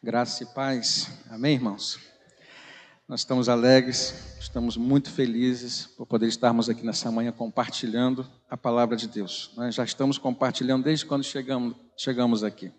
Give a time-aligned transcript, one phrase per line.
[0.00, 1.10] Graça e paz.
[1.28, 1.98] Amém, irmãos?
[3.08, 8.96] Nós estamos alegres, estamos muito felizes por poder estarmos aqui nessa manhã compartilhando a palavra
[8.96, 9.50] de Deus.
[9.56, 12.70] Nós já estamos compartilhando desde quando chegamos, chegamos aqui.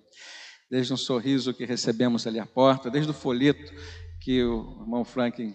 [0.72, 3.70] Desde um sorriso que recebemos ali à porta, desde o folheto
[4.22, 5.54] que o irmão Franklin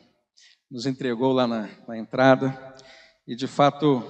[0.70, 2.76] nos entregou lá na, na entrada.
[3.26, 4.02] E de fato,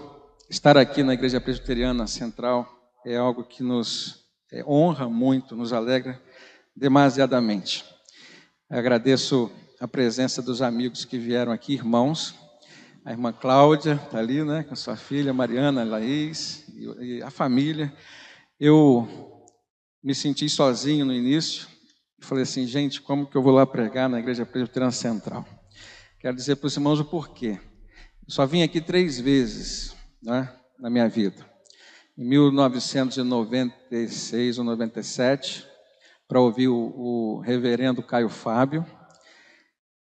[0.51, 2.69] estar aqui na Igreja Presbiteriana Central
[3.07, 6.21] é algo que nos é, honra muito, nos alegra
[6.77, 7.85] demasiadamente.
[8.69, 12.35] agradeço a presença dos amigos que vieram aqui, irmãos.
[13.05, 17.95] A irmã Cláudia está ali, né, com sua filha, Mariana, Laís e, a família.
[18.59, 19.07] Eu
[20.03, 21.69] me senti sozinho no início.
[22.21, 25.47] Falei assim, gente, como que eu vou lá pregar na Igreja Presbiteriana Central?
[26.19, 27.61] Quero dizer para os irmãos o porquê.
[28.27, 31.45] Eu só vim aqui três vezes né, na minha vida.
[32.17, 35.74] Em 1996 ou 97,
[36.27, 38.85] para ouvir o, o reverendo Caio Fábio.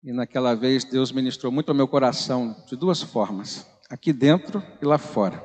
[0.04, 4.86] E naquela vez Deus ministrou muito ao meu coração de duas formas, aqui dentro e
[4.86, 5.44] lá fora.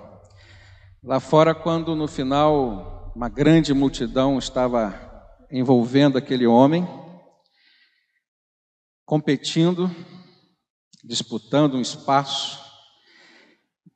[1.03, 5.03] Lá fora, quando no final uma grande multidão estava
[5.51, 6.87] envolvendo aquele homem,
[9.05, 9.91] competindo,
[11.05, 12.65] disputando um espaço,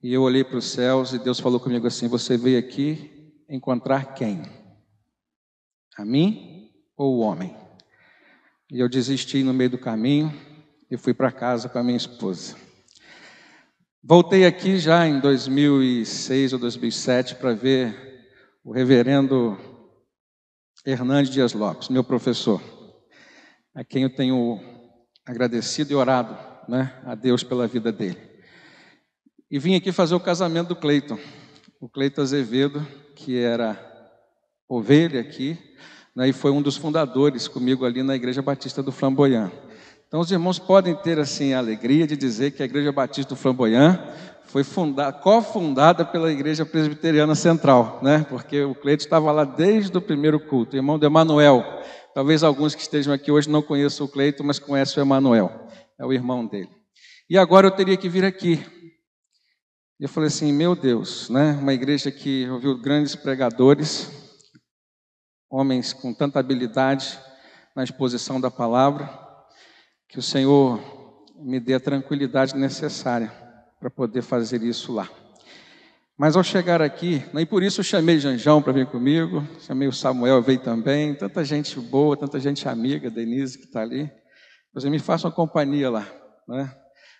[0.03, 4.15] e eu olhei para os céus e Deus falou comigo assim: Você veio aqui encontrar
[4.15, 4.43] quem?
[5.97, 6.60] A mim
[7.01, 7.57] ou o homem?
[8.71, 10.31] E eu desisti no meio do caminho
[10.91, 12.55] e fui para casa com a minha esposa.
[14.05, 18.29] Voltei aqui já em 2006 ou 2007 para ver
[18.63, 19.59] o reverendo
[20.85, 22.61] Hernandes Dias Lopes, meu professor,
[23.75, 24.61] a quem eu tenho
[25.25, 26.37] agradecido e orado
[26.69, 28.21] né, a Deus pela vida dele.
[29.51, 31.19] E vim aqui fazer o casamento do Cleiton,
[31.81, 33.79] o Cleiton Azevedo, que era
[34.69, 35.59] ovelha aqui,
[36.21, 39.51] né, e foi um dos fundadores comigo ali na Igreja Batista do Flamboyant.
[40.07, 43.41] Então, os irmãos podem ter assim a alegria de dizer que a Igreja Batista do
[43.41, 43.99] Flamboyant
[44.45, 48.27] foi fundada, cofundada pela Igreja Presbiteriana Central, né?
[48.29, 51.65] Porque o Cleito estava lá desde o primeiro culto, o irmão de Emanuel.
[52.15, 55.51] Talvez alguns que estejam aqui hoje não conheçam o Cleito, mas conhecem o Emanuel,
[55.99, 56.69] é o irmão dele.
[57.31, 58.63] E agora eu teria que vir aqui.
[59.99, 61.57] Eu falei assim, meu Deus, né?
[61.59, 64.20] Uma igreja que ouviu grandes pregadores,
[65.51, 67.19] homens com tanta habilidade
[67.75, 69.11] na exposição da palavra,
[70.09, 70.81] que o Senhor
[71.37, 73.33] me dê a tranquilidade necessária
[73.81, 75.09] para poder fazer isso lá.
[76.17, 79.89] Mas ao chegar aqui, né, e por isso eu chamei Janjão para vir comigo, chamei
[79.89, 84.11] o Samuel, veio também, tanta gente boa, tanta gente amiga, Denise que está ali.
[84.73, 86.07] Mas me façam companhia lá.
[86.47, 86.71] Né?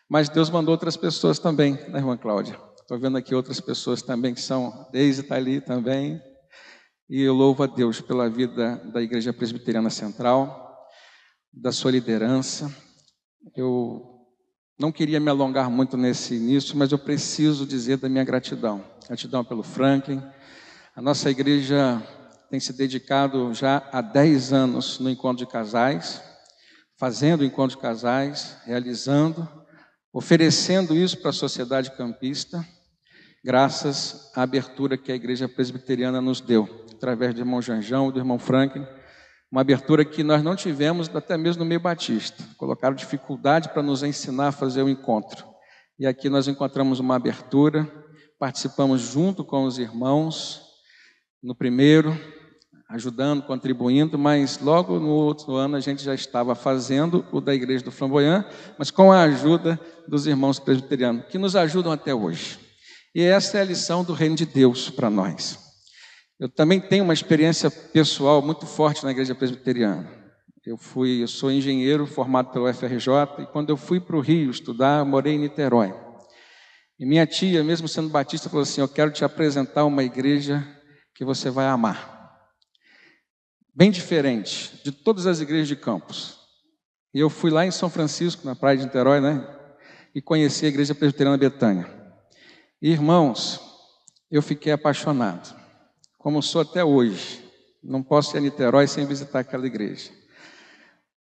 [0.09, 2.61] Mas Deus mandou outras pessoas também, né, irmã Cláudia?
[2.79, 6.21] Estou vendo aqui outras pessoas também que são, Deise está ali também.
[7.13, 10.79] E eu louvo a Deus pela vida da Igreja Presbiteriana Central,
[11.53, 12.73] da sua liderança.
[13.57, 14.01] Eu
[14.79, 18.85] não queria me alongar muito nesse início, mas eu preciso dizer da minha gratidão.
[19.09, 20.23] Gratidão pelo Franklin.
[20.95, 22.01] A nossa igreja
[22.49, 26.23] tem se dedicado já há 10 anos no encontro de casais,
[26.97, 29.49] fazendo encontro de casais, realizando,
[30.13, 32.65] oferecendo isso para a sociedade campista,
[33.45, 38.39] graças à abertura que a igreja presbiteriana nos deu, através do irmão Janjão do irmão
[38.39, 38.87] Franklin
[39.51, 42.45] uma abertura que nós não tivemos até mesmo no meio batista.
[42.57, 45.45] Colocaram dificuldade para nos ensinar a fazer o encontro.
[45.99, 47.91] E aqui nós encontramos uma abertura,
[48.39, 50.63] participamos junto com os irmãos
[51.43, 52.17] no primeiro,
[52.89, 57.85] ajudando, contribuindo, mas logo no outro ano a gente já estava fazendo o da Igreja
[57.85, 58.45] do Flamboyant,
[58.79, 62.59] mas com a ajuda dos irmãos presbiterianos, que nos ajudam até hoje.
[63.15, 65.70] E essa é a lição do reino de Deus para nós.
[66.41, 70.11] Eu também tenho uma experiência pessoal muito forte na igreja presbiteriana.
[70.65, 74.51] Eu fui, eu sou engenheiro formado pelo FRJ e quando eu fui para o Rio
[74.51, 75.95] estudar, morei em Niterói.
[76.99, 80.67] E minha tia, mesmo sendo batista, falou assim: "Eu quero te apresentar uma igreja
[81.15, 82.49] que você vai amar".
[83.75, 86.39] Bem diferente de todas as igrejas de Campos.
[87.13, 89.47] E eu fui lá em São Francisco, na praia de Niterói, né?
[90.15, 91.87] E conheci a igreja presbiteriana Betânia.
[92.81, 93.61] E, irmãos,
[94.31, 95.60] eu fiquei apaixonado
[96.21, 97.43] como sou até hoje.
[97.83, 100.11] Não posso ir a Niterói sem visitar aquela igreja.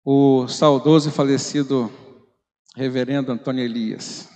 [0.02, 1.92] O saudoso e falecido
[2.74, 4.28] reverendo Antônio Elias,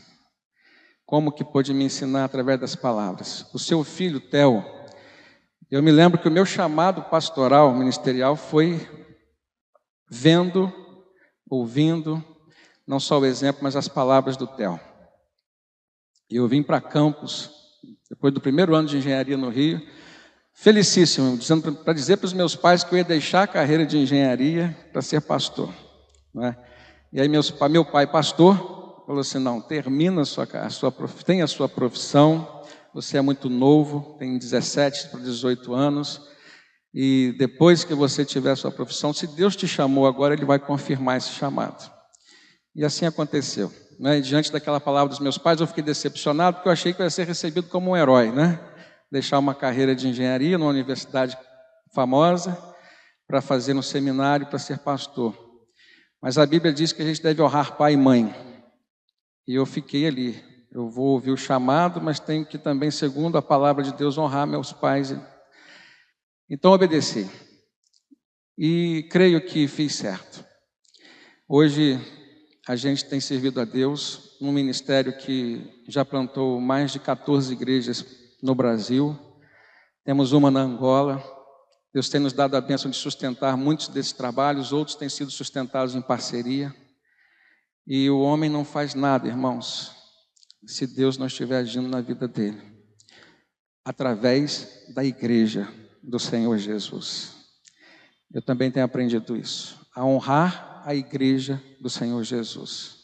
[1.07, 3.47] como que pôde me ensinar através das palavras?
[3.55, 4.65] O seu filho, Theo,
[5.71, 8.87] eu me lembro que o meu chamado pastoral, ministerial, foi
[10.11, 10.73] vendo,
[11.49, 12.23] ouvindo,
[12.87, 14.79] não só o exemplo, mas as palavras do Theo.
[16.29, 17.51] E eu vim para Campos,
[18.09, 19.81] depois do primeiro ano de engenharia no Rio,
[20.61, 23.97] felicíssimo, dizendo para dizer para os meus pais que eu ia deixar a carreira de
[23.97, 25.73] engenharia para ser pastor.
[26.35, 26.55] Né?
[27.11, 30.93] E aí meus, meu pai, pastor, falou assim, não, termina a sua, a sua,
[31.25, 32.63] tem a sua profissão,
[32.93, 36.21] você é muito novo, tem 17 para 18 anos,
[36.93, 40.59] e depois que você tiver a sua profissão, se Deus te chamou agora, Ele vai
[40.59, 41.91] confirmar esse chamado.
[42.77, 43.73] E assim aconteceu.
[43.99, 44.19] Né?
[44.21, 47.11] diante daquela palavra dos meus pais, eu fiquei decepcionado, porque eu achei que eu ia
[47.11, 48.59] ser recebido como um herói, né?
[49.11, 51.37] Deixar uma carreira de engenharia numa universidade
[51.93, 52.57] famosa,
[53.27, 55.37] para fazer um seminário, para ser pastor.
[56.21, 58.35] Mas a Bíblia diz que a gente deve honrar pai e mãe.
[59.47, 60.43] E eu fiquei ali.
[60.73, 64.47] Eu vou ouvir o chamado, mas tenho que também, segundo a palavra de Deus, honrar
[64.47, 65.15] meus pais.
[66.49, 67.31] Então obedeci.
[68.59, 70.45] E creio que fiz certo.
[71.49, 71.99] Hoje
[72.69, 78.20] a gente tem servido a Deus num ministério que já plantou mais de 14 igrejas
[78.43, 79.19] no Brasil.
[80.05, 81.23] Temos uma na Angola.
[81.93, 85.95] Deus tem nos dado a bênção de sustentar muitos desses trabalhos, outros têm sido sustentados
[85.95, 86.75] em parceria.
[87.87, 89.93] E o homem não faz nada, irmãos,
[90.65, 92.63] se Deus não estiver agindo na vida dele,
[93.85, 95.69] através da igreja
[96.03, 97.35] do Senhor Jesus.
[98.33, 103.01] Eu também tenho aprendido isso, a honrar a igreja do Senhor Jesus.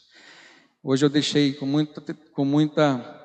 [0.81, 2.01] Hoje eu deixei com muita,
[2.33, 3.16] com muita,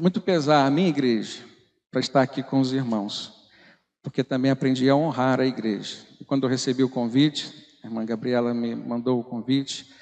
[0.00, 1.42] muito pesar a minha igreja
[1.90, 3.48] para estar aqui com os irmãos,
[4.02, 5.98] porque também aprendi a honrar a igreja.
[6.20, 7.52] E quando eu recebi o convite,
[7.82, 9.92] a irmã Gabriela me mandou o convite,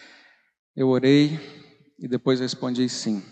[0.76, 1.38] eu orei
[1.98, 3.22] e depois respondi sim.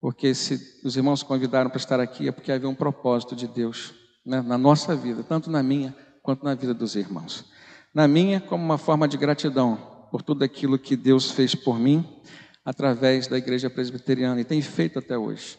[0.00, 3.94] Porque se os irmãos convidaram para estar aqui é porque havia um propósito de Deus
[4.24, 7.44] né, na nossa vida, tanto na minha quanto na vida dos irmãos
[7.94, 9.76] na minha como uma forma de gratidão
[10.10, 12.04] por tudo aquilo que Deus fez por mim
[12.64, 15.56] através da igreja presbiteriana e tem feito até hoje.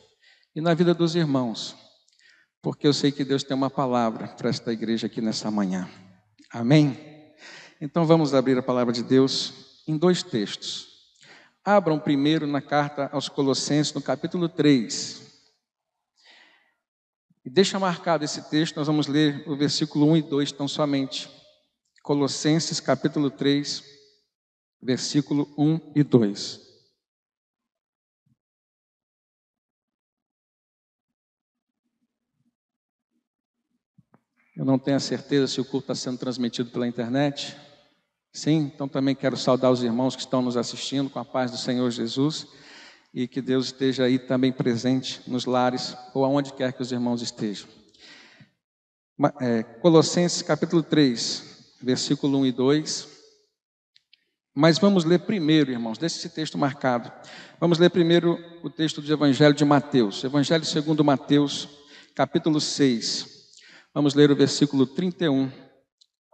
[0.55, 1.75] E na vida dos irmãos,
[2.61, 5.89] porque eu sei que Deus tem uma palavra para esta igreja aqui nessa manhã.
[6.49, 6.97] Amém?
[7.81, 10.87] Então vamos abrir a palavra de Deus em dois textos.
[11.61, 15.25] Abram primeiro na carta aos Colossenses, no capítulo 3.
[17.43, 21.29] E deixa marcado esse texto, nós vamos ler o versículo 1 e 2 tão somente.
[22.01, 23.83] Colossenses capítulo 3,
[24.81, 26.64] versículo 1 e 2.
[34.55, 37.57] Eu não tenho a certeza se o culto está sendo transmitido pela internet.
[38.31, 41.57] Sim, então também quero saudar os irmãos que estão nos assistindo com a paz do
[41.57, 42.47] Senhor Jesus
[43.13, 47.21] e que Deus esteja aí também presente nos lares ou aonde quer que os irmãos
[47.21, 47.67] estejam.
[49.41, 53.07] É, Colossenses capítulo 3, versículo 1 e 2.
[54.53, 57.11] Mas vamos ler primeiro, irmãos, deixe esse texto marcado.
[57.59, 61.67] Vamos ler primeiro o texto do Evangelho de Mateus, Evangelho segundo Mateus,
[62.13, 63.34] capítulo 6.
[63.95, 65.49] Vamos ler o versículo 31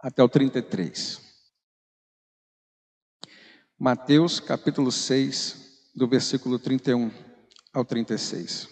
[0.00, 1.20] até o 33.
[3.78, 7.08] Mateus, capítulo 6, do versículo 31
[7.72, 8.68] ao 36.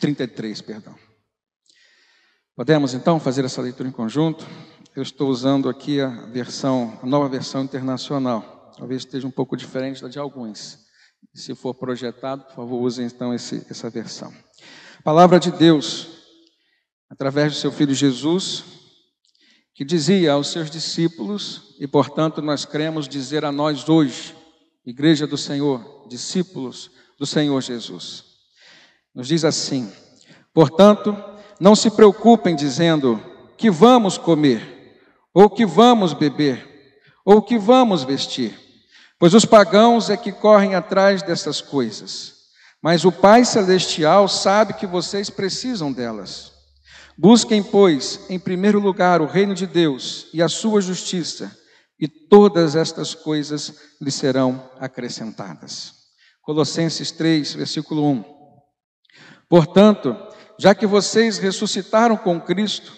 [0.00, 0.96] 33, perdão.
[2.56, 4.44] Podemos então fazer essa leitura em conjunto?
[4.96, 8.72] Eu estou usando aqui a versão, a nova versão internacional.
[8.76, 10.80] Talvez esteja um pouco diferente da de alguns.
[11.32, 14.34] Se for projetado, por favor, usem então esse, essa versão.
[15.04, 16.19] Palavra de Deus,
[17.10, 18.64] através do seu filho Jesus,
[19.74, 24.36] que dizia aos seus discípulos, e portanto nós cremos dizer a nós hoje,
[24.86, 28.24] Igreja do Senhor, discípulos do Senhor Jesus.
[29.14, 29.92] Nos diz assim:
[30.54, 31.16] portanto,
[31.58, 33.22] não se preocupem dizendo
[33.58, 34.98] que vamos comer,
[35.34, 36.66] ou que vamos beber,
[37.24, 38.58] ou que vamos vestir,
[39.18, 42.40] pois os pagãos é que correm atrás dessas coisas.
[42.82, 46.49] Mas o Pai Celestial sabe que vocês precisam delas.
[47.22, 51.54] Busquem, pois, em primeiro lugar o reino de Deus e a sua justiça,
[52.00, 55.92] e todas estas coisas lhe serão acrescentadas.
[56.40, 58.24] Colossenses 3, versículo 1.
[59.50, 60.16] Portanto,
[60.58, 62.90] já que vocês ressuscitaram com Cristo,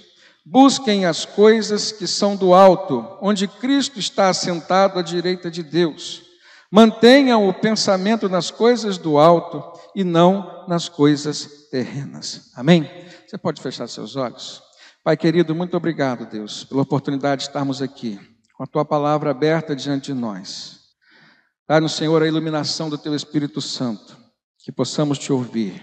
[0.46, 6.22] busquem as coisas que são do alto, onde Cristo está assentado à direita de Deus.
[6.70, 12.52] Mantenham o pensamento nas coisas do alto e não nas coisas terrenas.
[12.54, 12.88] Amém?
[13.32, 14.62] Você pode fechar seus olhos?
[15.02, 18.20] Pai querido, muito obrigado, Deus, pela oportunidade de estarmos aqui,
[18.54, 20.80] com a tua palavra aberta diante de nós.
[21.66, 24.18] Dá-nos, Senhor, a iluminação do teu Espírito Santo,
[24.58, 25.82] que possamos te ouvir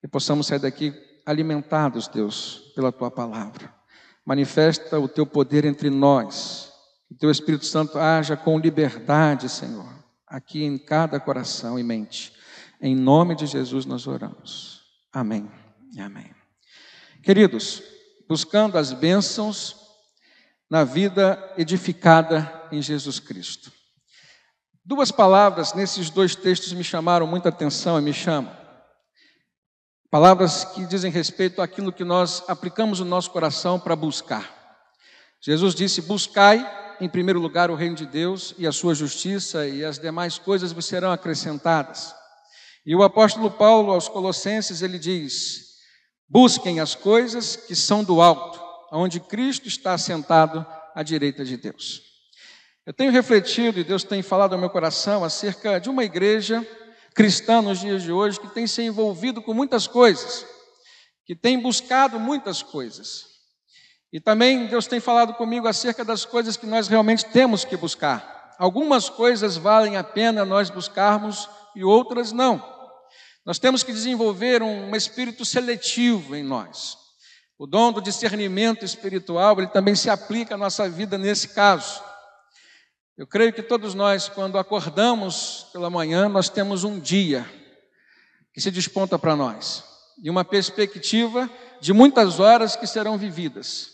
[0.00, 0.94] e possamos sair daqui
[1.26, 3.74] alimentados, Deus, pela tua palavra.
[4.24, 6.72] Manifesta o teu poder entre nós,
[7.08, 9.92] que o teu Espírito Santo haja com liberdade, Senhor,
[10.24, 12.32] aqui em cada coração e mente.
[12.80, 14.82] Em nome de Jesus nós oramos.
[15.12, 15.50] Amém
[15.98, 16.39] amém.
[17.22, 17.82] Queridos,
[18.26, 19.76] buscando as bênçãos
[20.70, 23.70] na vida edificada em Jesus Cristo.
[24.82, 28.56] Duas palavras nesses dois textos me chamaram muita atenção e me chamam.
[30.10, 34.58] Palavras que dizem respeito àquilo que nós aplicamos no nosso coração para buscar.
[35.42, 39.84] Jesus disse: Buscai em primeiro lugar o reino de Deus e a sua justiça, e
[39.84, 42.14] as demais coisas vos serão acrescentadas.
[42.84, 45.69] E o apóstolo Paulo aos Colossenses ele diz:
[46.32, 52.02] Busquem as coisas que são do alto, onde Cristo está sentado à direita de Deus.
[52.86, 56.64] Eu tenho refletido e Deus tem falado ao meu coração acerca de uma igreja
[57.16, 60.46] cristã nos dias de hoje que tem se envolvido com muitas coisas,
[61.26, 63.26] que tem buscado muitas coisas.
[64.12, 68.54] E também Deus tem falado comigo acerca das coisas que nós realmente temos que buscar.
[68.56, 72.79] Algumas coisas valem a pena nós buscarmos e outras não.
[73.44, 76.98] Nós temos que desenvolver um espírito seletivo em nós.
[77.58, 82.02] O dom do discernimento espiritual, ele também se aplica à nossa vida nesse caso.
[83.16, 87.46] Eu creio que todos nós, quando acordamos pela manhã, nós temos um dia
[88.54, 89.84] que se desponta para nós
[90.22, 91.48] e uma perspectiva
[91.80, 93.88] de muitas horas que serão vividas,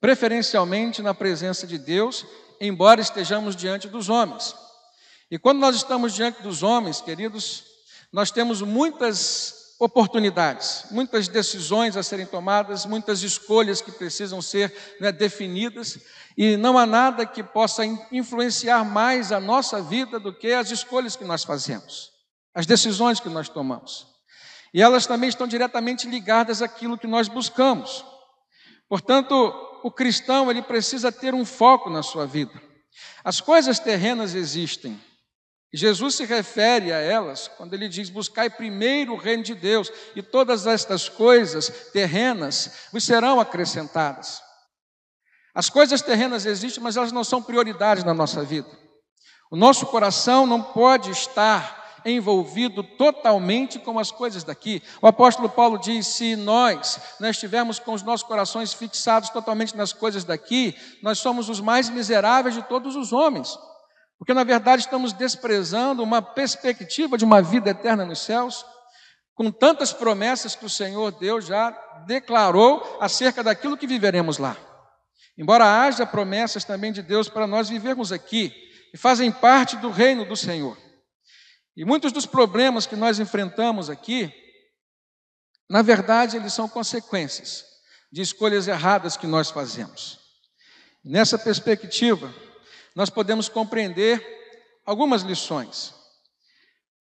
[0.00, 2.24] preferencialmente na presença de Deus,
[2.60, 4.54] embora estejamos diante dos homens.
[5.30, 7.64] E quando nós estamos diante dos homens, queridos,
[8.16, 15.12] nós temos muitas oportunidades, muitas decisões a serem tomadas, muitas escolhas que precisam ser né,
[15.12, 15.98] definidas,
[16.34, 21.14] e não há nada que possa influenciar mais a nossa vida do que as escolhas
[21.14, 22.10] que nós fazemos,
[22.54, 24.06] as decisões que nós tomamos.
[24.72, 28.02] E elas também estão diretamente ligadas àquilo que nós buscamos.
[28.88, 29.34] Portanto,
[29.84, 32.62] o cristão ele precisa ter um foco na sua vida.
[33.22, 34.98] As coisas terrenas existem,
[35.72, 40.22] Jesus se refere a elas quando ele diz: Buscai primeiro o reino de Deus, e
[40.22, 44.40] todas estas coisas terrenas vos serão acrescentadas.
[45.54, 48.68] As coisas terrenas existem, mas elas não são prioridades na nossa vida.
[49.50, 54.82] O nosso coração não pode estar envolvido totalmente com as coisas daqui.
[55.02, 59.92] O apóstolo Paulo diz: se nós não estivermos com os nossos corações fixados totalmente nas
[59.92, 63.58] coisas daqui, nós somos os mais miseráveis de todos os homens.
[64.18, 68.64] Porque na verdade estamos desprezando uma perspectiva de uma vida eterna nos céus,
[69.34, 71.70] com tantas promessas que o Senhor Deus já
[72.06, 74.56] declarou acerca daquilo que viveremos lá.
[75.36, 78.52] Embora haja promessas também de Deus para nós vivermos aqui,
[78.94, 80.78] e fazem parte do reino do Senhor.
[81.76, 84.32] E muitos dos problemas que nós enfrentamos aqui,
[85.68, 87.64] na verdade, eles são consequências
[88.10, 90.18] de escolhas erradas que nós fazemos.
[91.04, 92.32] Nessa perspectiva,
[92.96, 94.24] nós podemos compreender
[94.86, 95.94] algumas lições.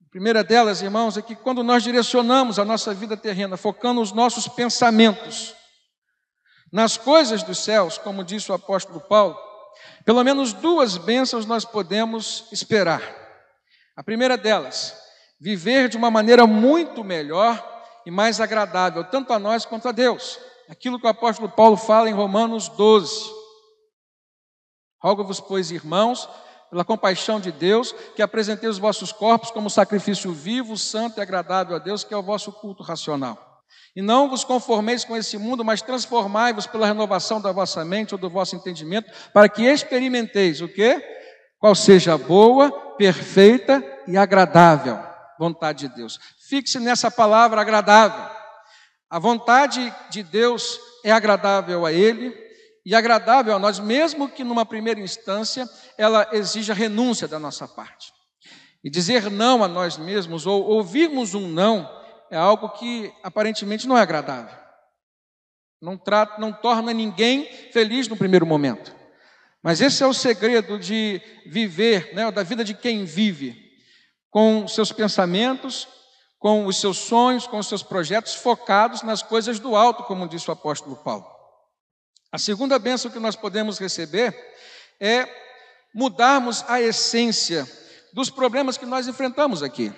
[0.06, 4.12] A primeira delas, irmãos, é que quando nós direcionamos a nossa vida terrena, focando os
[4.12, 5.56] nossos pensamentos
[6.70, 9.38] nas coisas dos céus, como disse o apóstolo Paulo,
[10.04, 13.02] pelo menos duas bênçãos nós podemos esperar.
[13.96, 14.94] A primeira delas,
[15.40, 17.64] viver de uma maneira muito melhor
[18.06, 20.40] e mais agradável, tanto a nós quanto a Deus.
[20.68, 23.35] Aquilo que o apóstolo Paulo fala em Romanos 12.
[25.06, 26.28] Rogo-vos, pois, irmãos,
[26.72, 31.76] pela compaixão de Deus, que apresentei os vossos corpos como sacrifício vivo, santo e agradável
[31.76, 33.38] a Deus, que é o vosso culto racional.
[33.96, 38.18] E não vos conformeis com esse mundo, mas transformai-vos pela renovação da vossa mente ou
[38.18, 41.00] do vosso entendimento, para que experimenteis o quê?
[41.60, 45.00] Qual seja boa, perfeita e agradável
[45.38, 46.20] vontade de Deus.
[46.48, 48.26] Fixe nessa palavra agradável.
[49.10, 52.45] A vontade de Deus é agradável a Ele,
[52.86, 58.14] e agradável a nós, mesmo que numa primeira instância ela exija renúncia da nossa parte.
[58.84, 61.90] E dizer não a nós mesmos, ou ouvirmos um não,
[62.30, 64.56] é algo que aparentemente não é agradável.
[65.82, 68.96] Não, trata, não torna ninguém feliz no primeiro momento.
[69.64, 73.60] Mas esse é o segredo de viver, né, da vida de quem vive,
[74.30, 75.88] com seus pensamentos,
[76.38, 80.48] com os seus sonhos, com os seus projetos focados nas coisas do alto, como disse
[80.50, 81.35] o apóstolo Paulo.
[82.36, 84.38] A segunda bênção que nós podemos receber
[85.00, 85.26] é
[85.94, 87.66] mudarmos a essência
[88.12, 89.90] dos problemas que nós enfrentamos aqui.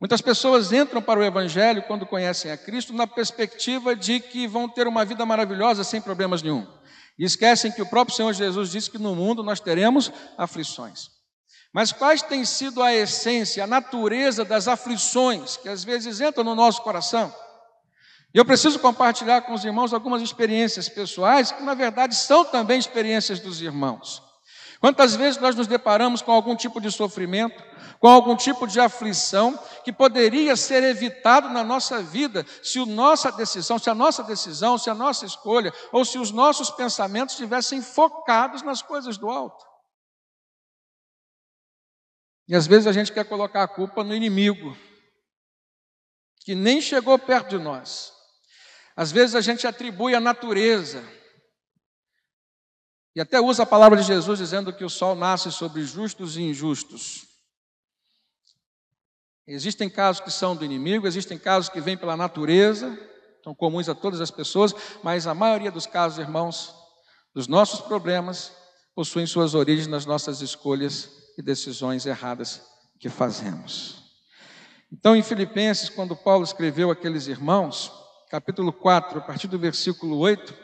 [0.00, 4.68] Muitas pessoas entram para o Evangelho quando conhecem a Cristo na perspectiva de que vão
[4.68, 6.64] ter uma vida maravilhosa sem problemas nenhum.
[7.18, 11.10] E esquecem que o próprio Senhor Jesus disse que no mundo nós teremos aflições.
[11.74, 16.54] Mas quais tem sido a essência, a natureza das aflições que às vezes entram no
[16.54, 17.34] nosso coração?
[18.34, 22.78] E eu preciso compartilhar com os irmãos algumas experiências pessoais que, na verdade, são também
[22.78, 24.22] experiências dos irmãos.
[24.80, 27.62] Quantas vezes nós nos deparamos com algum tipo de sofrimento,
[28.00, 33.30] com algum tipo de aflição que poderia ser evitado na nossa vida se a nossa
[33.30, 37.80] decisão, se a nossa decisão, se a nossa escolha ou se os nossos pensamentos estivessem
[37.80, 39.64] focados nas coisas do alto.
[42.48, 44.76] E às vezes a gente quer colocar a culpa no inimigo,
[46.40, 48.21] que nem chegou perto de nós.
[48.96, 51.02] Às vezes a gente atribui a natureza,
[53.14, 56.42] e até usa a palavra de Jesus dizendo que o sol nasce sobre justos e
[56.42, 57.26] injustos.
[59.46, 62.98] Existem casos que são do inimigo, existem casos que vêm pela natureza,
[63.44, 66.74] são comuns a todas as pessoas, mas a maioria dos casos, irmãos,
[67.34, 68.52] dos nossos problemas,
[68.94, 72.62] possuem suas origens nas nossas escolhas e decisões erradas
[72.98, 74.02] que fazemos.
[74.90, 77.90] Então, em Filipenses, quando Paulo escreveu aqueles irmãos,
[78.32, 80.54] capítulo 4, a partir do versículo 8,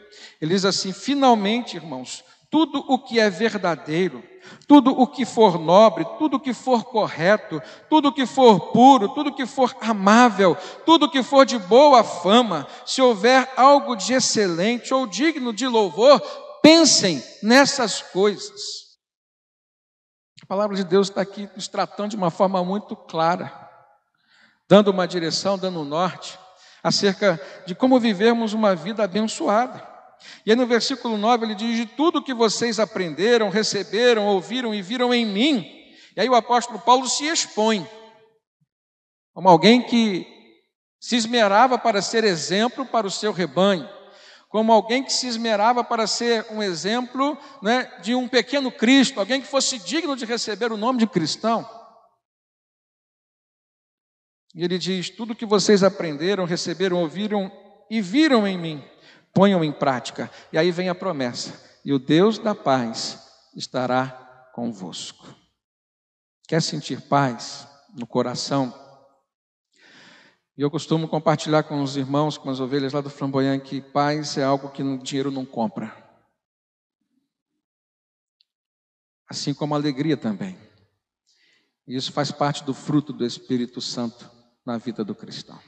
[0.40, 4.24] ele diz assim: Finalmente, irmãos, tudo o que é verdadeiro,
[4.66, 7.60] tudo o que for nobre, tudo o que for correto,
[7.90, 10.56] tudo o que for puro, tudo o que for amável,
[10.86, 15.66] tudo o que for de boa fama, se houver algo de excelente ou digno de
[15.66, 16.22] louvor,
[16.62, 18.88] pensem nessas coisas.
[20.42, 23.52] A palavra de Deus está aqui nos tratando de uma forma muito clara,
[24.66, 26.38] dando uma direção, dando um norte,
[26.82, 29.86] acerca de como vivermos uma vida abençoada.
[30.44, 34.82] E aí no versículo 9 ele diz: De tudo que vocês aprenderam, receberam, ouviram e
[34.82, 35.66] viram em mim.
[36.16, 37.86] E aí o apóstolo Paulo se expõe
[39.32, 40.26] como alguém que
[41.00, 43.88] se esmerava para ser exemplo para o seu rebanho,
[44.48, 49.40] como alguém que se esmerava para ser um exemplo né, de um pequeno Cristo, alguém
[49.40, 51.77] que fosse digno de receber o nome de cristão.
[54.54, 57.50] E ele diz: Tudo que vocês aprenderam, receberam, ouviram
[57.90, 58.84] e viram em mim
[59.38, 60.28] ponham em prática.
[60.52, 63.24] E aí vem a promessa: e o Deus da paz
[63.54, 65.32] estará convosco.
[66.48, 68.74] Quer sentir paz no coração?
[70.56, 74.36] E eu costumo compartilhar com os irmãos, com as ovelhas lá do Flamboyant, que paz
[74.36, 75.96] é algo que o dinheiro não compra.
[79.28, 80.58] Assim como alegria também.
[81.86, 85.58] Isso faz parte do fruto do Espírito Santo na vida do cristão.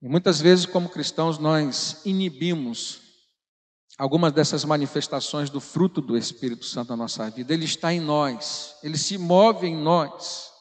[0.00, 3.00] E muitas vezes, como cristãos, nós inibimos
[3.98, 7.52] algumas dessas manifestações do fruto do Espírito Santo na nossa vida.
[7.52, 10.52] Ele está em nós, ele se move em nós,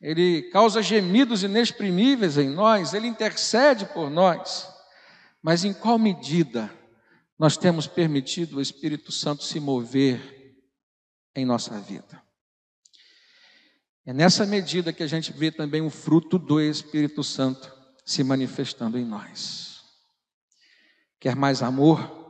[0.00, 4.66] ele causa gemidos inexprimíveis em nós, ele intercede por nós.
[5.42, 6.72] Mas em qual medida
[7.38, 10.56] nós temos permitido o Espírito Santo se mover
[11.36, 12.22] em nossa vida?
[14.04, 17.72] É nessa medida que a gente vê também o fruto do Espírito Santo
[18.04, 19.84] se manifestando em nós.
[21.20, 22.20] Quer mais amor?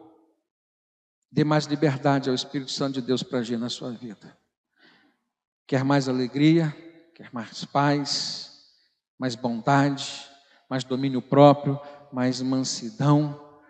[1.31, 4.37] Dê mais liberdade ao Espírito Santo de Deus para agir na sua vida.
[5.67, 6.77] Quer mais alegria?
[7.15, 8.53] Quer mais paz?
[9.19, 10.29] Mais bondade?
[10.69, 11.81] Mais domínio próprio?
[12.13, 13.61] Mais mansidão?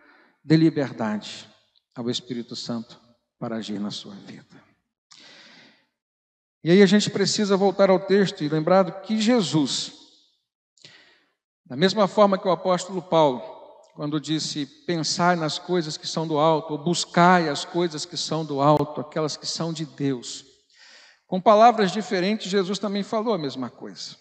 [0.43, 1.49] Dê liberdade
[1.95, 3.01] ao Espírito Santo
[3.39, 4.72] para agir na sua vida.
[6.65, 9.93] E aí a gente precisa voltar ao texto e lembrar que Jesus,
[11.67, 13.43] da mesma forma que o apóstolo Paulo,
[13.95, 18.45] quando disse pensai nas coisas que são do alto, ou buscai as coisas que são
[18.45, 20.45] do alto, aquelas que são de Deus.
[21.27, 24.17] Com palavras diferentes, Jesus também falou a mesma coisa.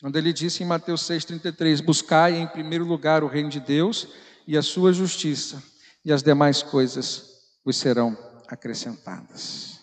[0.00, 4.06] Quando ele disse em Mateus 6,33: Buscai em primeiro lugar o reino de Deus
[4.46, 5.62] e a sua justiça,
[6.04, 7.24] e as demais coisas
[7.64, 8.16] vos serão
[8.46, 9.80] acrescentadas.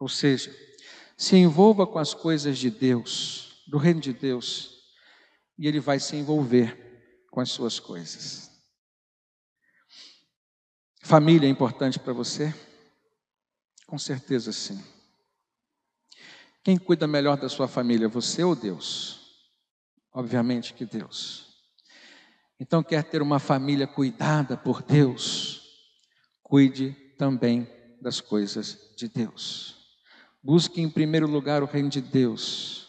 [0.00, 0.54] Ou seja,
[1.16, 4.82] se envolva com as coisas de Deus, do reino de Deus,
[5.58, 8.50] e ele vai se envolver com as suas coisas.
[11.02, 12.54] Família é importante para você?
[13.86, 14.82] Com certeza sim.
[16.62, 19.20] Quem cuida melhor da sua família, você ou Deus?
[20.12, 21.54] Obviamente que Deus.
[22.58, 25.60] Então, quer ter uma família cuidada por Deus?
[26.42, 27.68] Cuide também
[28.00, 29.73] das coisas de Deus.
[30.44, 32.84] Busque em primeiro lugar o reino de Deus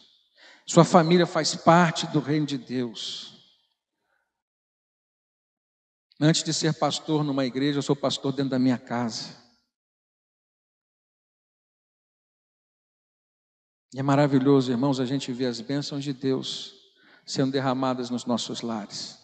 [0.66, 3.36] sua família faz parte do reino de Deus.
[6.20, 9.36] Antes de ser pastor numa igreja, eu sou pastor dentro da minha casa.
[13.94, 16.74] E é maravilhoso, irmãos, a gente ver as bênçãos de Deus
[17.26, 19.20] sendo derramadas nos nossos lares,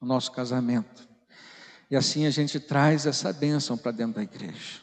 [0.00, 1.08] no nosso casamento.
[1.90, 4.80] E assim a gente traz essa bênção para dentro da igreja.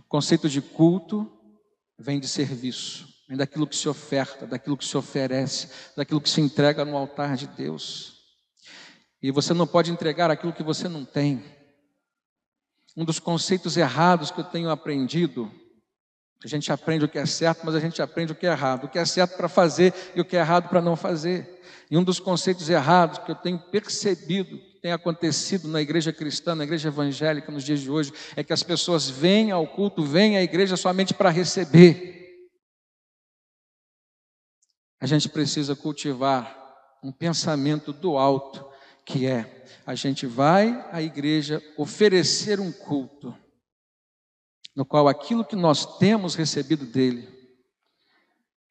[0.00, 1.37] O conceito de culto
[1.98, 6.40] vem de serviço vem daquilo que se oferta, daquilo que se oferece, daquilo que se
[6.40, 8.16] entrega no altar de Deus.
[9.22, 11.44] E você não pode entregar aquilo que você não tem.
[12.96, 15.52] Um dos conceitos errados que eu tenho aprendido
[16.44, 18.84] A gente aprende o que é certo, mas a gente aprende o que é errado.
[18.84, 21.60] O que é certo para fazer e o que é errado para não fazer.
[21.90, 26.64] E um dos conceitos errados que eu tenho percebido tem acontecido na igreja cristã, na
[26.64, 30.42] igreja evangélica nos dias de hoje, é que as pessoas vêm ao culto, vêm à
[30.42, 32.48] igreja somente para receber.
[35.00, 36.56] A gente precisa cultivar
[37.02, 38.68] um pensamento do alto,
[39.04, 43.36] que é: a gente vai à igreja oferecer um culto,
[44.74, 47.28] no qual aquilo que nós temos recebido dele,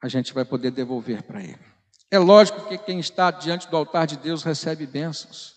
[0.02, 1.60] a gente vai poder devolver para ele.
[2.10, 5.57] É lógico que quem está diante do altar de Deus recebe bênçãos,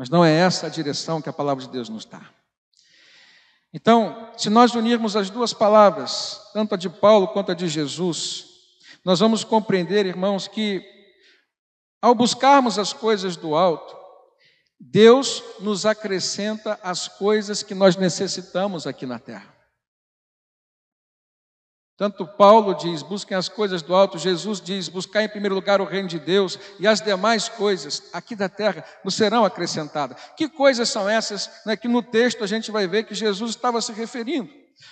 [0.00, 2.22] mas não é essa a direção que a palavra de Deus nos dá.
[3.70, 8.46] Então, se nós unirmos as duas palavras, tanto a de Paulo quanto a de Jesus,
[9.04, 10.82] nós vamos compreender, irmãos, que
[12.00, 13.94] ao buscarmos as coisas do alto,
[14.80, 19.54] Deus nos acrescenta as coisas que nós necessitamos aqui na terra.
[22.00, 25.84] Tanto Paulo diz: busquem as coisas do alto, Jesus diz: buscar em primeiro lugar o
[25.84, 30.16] reino de Deus, e as demais coisas aqui da terra nos serão acrescentadas.
[30.34, 33.82] Que coisas são essas né, que no texto a gente vai ver que Jesus estava
[33.82, 34.48] se referindo?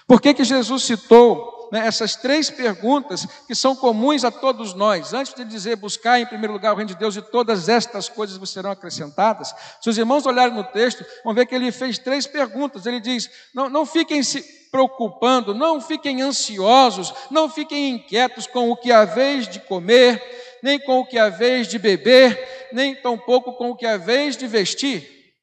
[0.09, 5.13] Por que, que Jesus citou né, essas três perguntas que são comuns a todos nós?
[5.13, 8.39] Antes de dizer buscar em primeiro lugar o reino de Deus e todas estas coisas
[8.39, 12.27] vos serão acrescentadas, se os irmãos olharem no texto, vão ver que ele fez três
[12.27, 12.87] perguntas.
[12.87, 18.77] Ele diz: não, não fiquem se preocupando, não fiquem ansiosos, não fiquem inquietos com o
[18.77, 20.23] que há vez de comer,
[20.63, 24.39] nem com o que há vez de beber, nem tampouco com o que há vez
[24.39, 25.35] de vestir.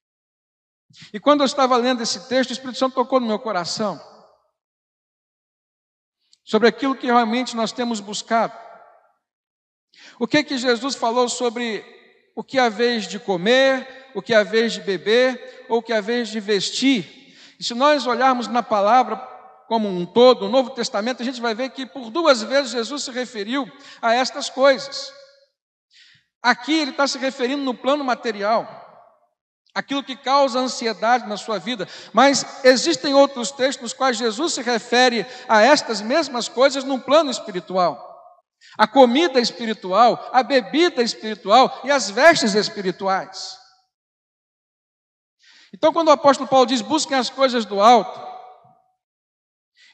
[1.13, 4.14] E quando eu estava lendo esse texto, o Espírito Santo tocou no meu coração
[6.45, 8.53] sobre aquilo que realmente nós temos buscado.
[10.19, 11.83] O que que Jesus falou sobre
[12.35, 15.91] o que há vez de comer, o que há vez de beber, ou o que
[15.91, 17.35] há vez de vestir?
[17.59, 19.17] E se nós olharmos na palavra
[19.67, 23.03] como um todo, o Novo Testamento, a gente vai ver que por duas vezes Jesus
[23.03, 25.11] se referiu a estas coisas.
[26.43, 28.84] Aqui ele está se referindo no plano material
[29.75, 31.85] aquilo que causa ansiedade na sua vida.
[32.13, 37.29] Mas existem outros textos nos quais Jesus se refere a estas mesmas coisas num plano
[37.29, 38.13] espiritual.
[38.77, 43.59] A comida espiritual, a bebida espiritual e as vestes espirituais.
[45.73, 48.34] Então, quando o apóstolo Paulo diz: busquem as coisas do alto,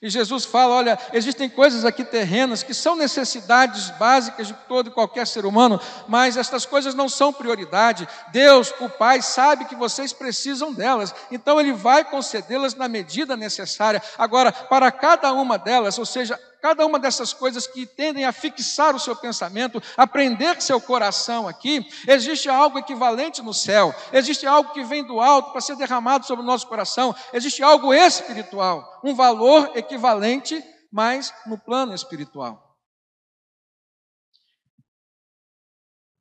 [0.02, 4.94] e Jesus fala: olha, existem coisas aqui terrenas que são necessidades básicas de todo e
[4.94, 8.08] qualquer ser humano, mas estas coisas não são prioridade.
[8.32, 14.02] Deus, o Pai, sabe que vocês precisam delas, então Ele vai concedê-las na medida necessária.
[14.18, 18.96] Agora, para cada uma delas, ou seja, cada uma dessas coisas que tendem a fixar
[18.96, 24.72] o seu pensamento, a prender seu coração aqui, existe algo equivalente no céu, existe algo
[24.72, 29.16] que vem do alto para ser derramado sobre o nosso coração, existe algo espiritual, um
[29.16, 32.78] valor equivalente, mas no plano espiritual.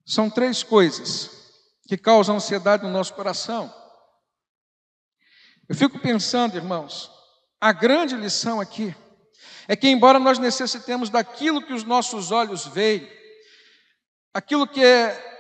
[0.06, 1.30] São três coisas
[1.86, 3.72] que causam ansiedade no nosso coração.
[5.68, 7.10] Eu fico pensando, irmãos,
[7.60, 8.94] a grande lição aqui
[9.66, 13.08] é que, embora nós necessitemos daquilo que os nossos olhos veem,
[14.34, 15.30] aquilo que é,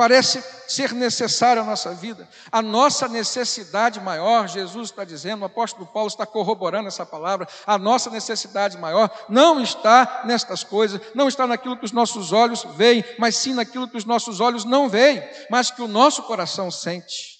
[0.00, 5.86] parece ser necessário à nossa vida, a nossa necessidade maior, Jesus está dizendo, o apóstolo
[5.86, 11.46] Paulo está corroborando essa palavra, a nossa necessidade maior não está nestas coisas, não está
[11.46, 15.22] naquilo que os nossos olhos veem, mas sim naquilo que os nossos olhos não veem,
[15.50, 17.38] mas que o nosso coração sente,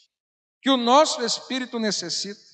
[0.60, 2.49] que o nosso espírito necessita.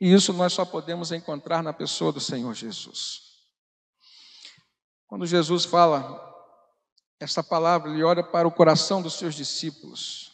[0.00, 3.30] E isso nós só podemos encontrar na pessoa do Senhor Jesus.
[5.06, 6.26] Quando Jesus fala
[7.18, 10.30] essa palavra, ele olha para o coração dos seus discípulos.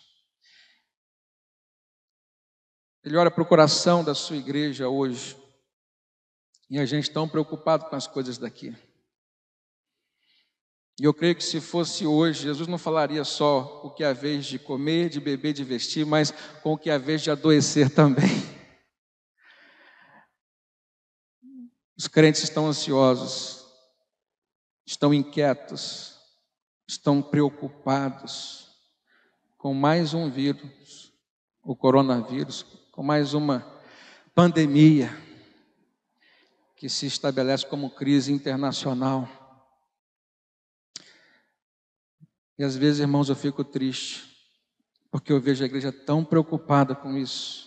[3.03, 5.37] Ele olha para o coração da sua igreja hoje.
[6.71, 8.77] E a gente tão preocupado com as coisas daqui.
[10.99, 14.13] E eu creio que se fosse hoje, Jesus não falaria só o que é a
[14.13, 17.31] vez de comer, de beber, de vestir, mas com o que é a vez de
[17.31, 18.56] adoecer também.
[21.97, 23.65] Os crentes estão ansiosos,
[24.85, 26.19] estão inquietos,
[26.87, 28.69] estão preocupados
[29.57, 31.13] com mais um vírus,
[31.63, 33.67] o coronavírus, com mais uma
[34.35, 35.11] pandemia
[36.77, 39.27] que se estabelece como crise internacional.
[42.59, 44.37] E às vezes, irmãos, eu fico triste,
[45.11, 47.66] porque eu vejo a igreja tão preocupada com isso.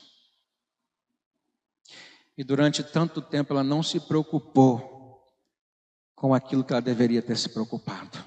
[2.40, 5.28] E durante tanto tempo ela não se preocupou
[6.16, 8.18] com aquilo que ela deveria ter se preocupado.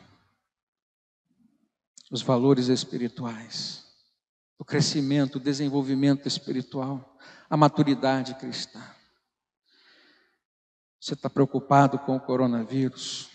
[2.10, 3.86] Os valores espirituais,
[4.58, 7.16] o crescimento, o desenvolvimento espiritual,
[7.48, 8.84] a maturidade cristã.
[11.00, 13.30] Você está preocupado com o coronavírus?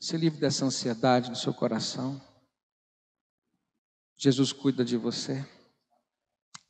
[0.00, 2.18] Se livre dessa ansiedade no seu coração.
[4.16, 5.46] Jesus cuida de você.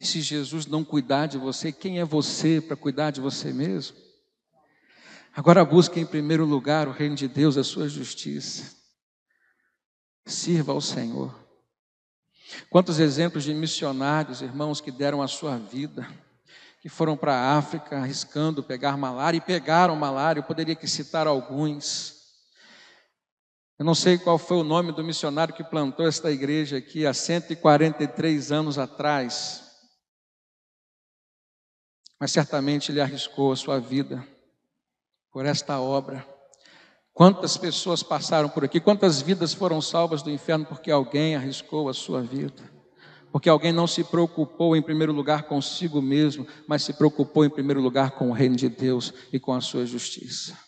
[0.00, 3.96] Se Jesus não cuidar de você, quem é você para cuidar de você mesmo?
[5.34, 8.74] Agora busque em primeiro lugar o reino de Deus, a sua justiça.
[10.24, 11.34] Sirva ao Senhor.
[12.70, 16.08] Quantos exemplos de missionários, irmãos, que deram a sua vida,
[16.80, 21.26] que foram para a África arriscando pegar malária e pegaram malária, eu poderia que citar
[21.26, 22.14] alguns.
[23.78, 27.12] Eu não sei qual foi o nome do missionário que plantou esta igreja aqui há
[27.12, 29.65] 143 anos atrás,
[32.18, 34.26] mas certamente ele arriscou a sua vida
[35.30, 36.26] por esta obra.
[37.12, 41.94] Quantas pessoas passaram por aqui, quantas vidas foram salvas do inferno porque alguém arriscou a
[41.94, 42.70] sua vida,
[43.30, 47.80] porque alguém não se preocupou em primeiro lugar consigo mesmo, mas se preocupou em primeiro
[47.80, 50.58] lugar com o reino de Deus e com a sua justiça.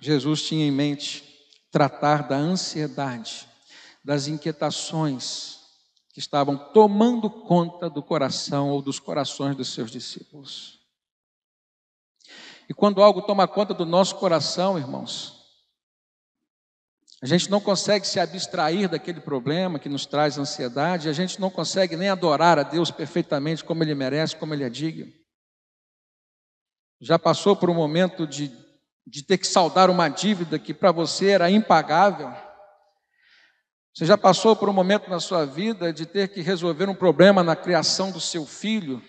[0.00, 1.24] Jesus tinha em mente
[1.70, 3.47] tratar da ansiedade,
[4.08, 5.58] das inquietações
[6.14, 10.80] que estavam tomando conta do coração ou dos corações dos seus discípulos.
[12.66, 15.44] E quando algo toma conta do nosso coração, irmãos,
[17.20, 21.50] a gente não consegue se abstrair daquele problema que nos traz ansiedade, a gente não
[21.50, 25.12] consegue nem adorar a Deus perfeitamente como Ele merece, como Ele é digno.
[26.98, 28.50] Já passou por um momento de
[29.10, 32.30] de ter que saldar uma dívida que para você era impagável.
[33.98, 37.42] Você já passou por um momento na sua vida de ter que resolver um problema
[37.42, 39.02] na criação do seu filho.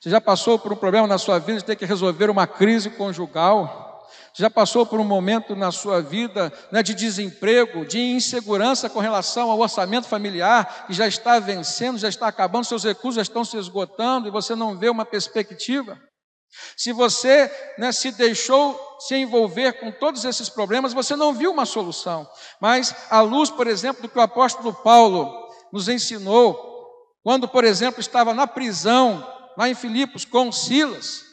[0.00, 2.90] Você já passou por um problema na sua vida de ter que resolver uma crise
[2.90, 4.04] conjugal.
[4.34, 8.98] Você já passou por um momento na sua vida né, de desemprego, de insegurança com
[8.98, 13.44] relação ao orçamento familiar, que já está vencendo, já está acabando, seus recursos já estão
[13.44, 15.96] se esgotando e você não vê uma perspectiva.
[16.76, 21.66] Se você né, se deixou se envolver com todos esses problemas, você não viu uma
[21.66, 22.28] solução.
[22.60, 25.30] Mas, à luz, por exemplo, do que o apóstolo Paulo
[25.72, 26.74] nos ensinou,
[27.22, 31.25] quando, por exemplo, estava na prisão, lá em Filipos, com Silas,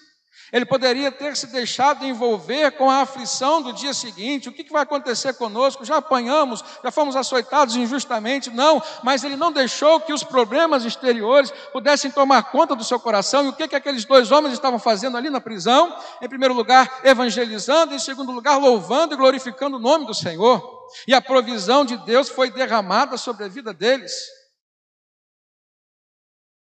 [0.54, 4.48] ele poderia ter se deixado envolver com a aflição do dia seguinte.
[4.48, 5.84] O que vai acontecer conosco?
[5.84, 8.52] Já apanhamos, já fomos açoitados injustamente.
[8.52, 13.46] Não, mas ele não deixou que os problemas exteriores pudessem tomar conta do seu coração.
[13.46, 15.98] E o que, que aqueles dois homens estavam fazendo ali na prisão?
[16.22, 20.84] Em primeiro lugar, evangelizando, em segundo lugar, louvando e glorificando o nome do Senhor.
[21.08, 24.43] E a provisão de Deus foi derramada sobre a vida deles.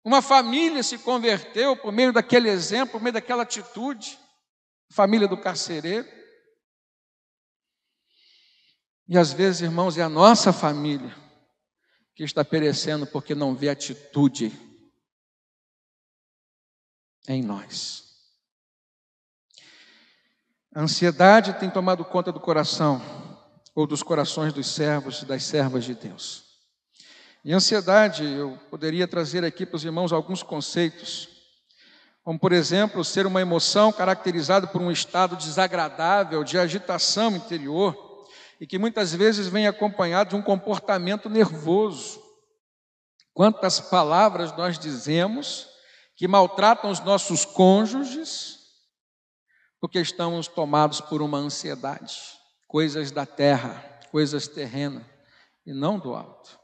[0.09, 4.19] Uma família se converteu por meio daquele exemplo, por meio daquela atitude.
[4.91, 6.09] Família do carcereiro.
[9.07, 11.15] E às vezes, irmãos, é a nossa família
[12.15, 14.51] que está perecendo porque não vê atitude
[17.29, 18.03] em nós.
[20.75, 22.99] A ansiedade tem tomado conta do coração
[23.75, 26.48] ou dos corações dos servos e das servas de Deus.
[27.45, 31.29] E ansiedade, eu poderia trazer aqui para os irmãos alguns conceitos,
[32.25, 38.27] como por exemplo, ser uma emoção caracterizada por um estado desagradável de agitação interior
[38.61, 42.23] e que muitas vezes vem acompanhado de um comportamento nervoso.
[43.33, 45.69] Quantas palavras nós dizemos
[46.17, 48.59] que maltratam os nossos cônjuges
[49.81, 52.19] porque estamos tomados por uma ansiedade,
[52.67, 55.05] coisas da terra, coisas terrenas
[55.65, 56.59] e não do alto.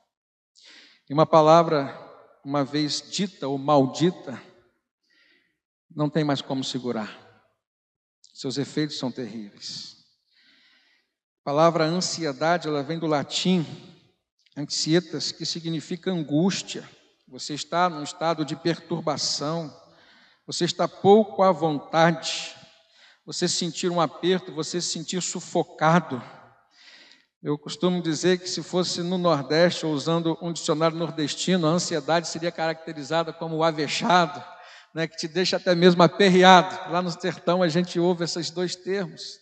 [1.08, 1.94] E uma palavra,
[2.42, 4.40] uma vez dita ou maldita,
[5.94, 7.20] não tem mais como segurar.
[8.32, 9.96] Seus efeitos são terríveis.
[11.40, 13.66] A palavra ansiedade, ela vem do latim
[14.56, 16.88] ansietas, que significa angústia.
[17.28, 19.74] Você está num estado de perturbação,
[20.46, 22.54] você está pouco à vontade,
[23.26, 26.22] você sentir um aperto, você se sentir sufocado.
[27.44, 32.26] Eu costumo dizer que se fosse no Nordeste, ou usando um dicionário nordestino, a ansiedade
[32.26, 34.42] seria caracterizada como o avexado,
[34.94, 36.90] né, que te deixa até mesmo aperreado.
[36.90, 39.40] Lá no sertão a gente ouve esses dois termos.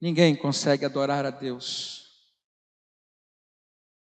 [0.00, 2.06] Ninguém consegue adorar a Deus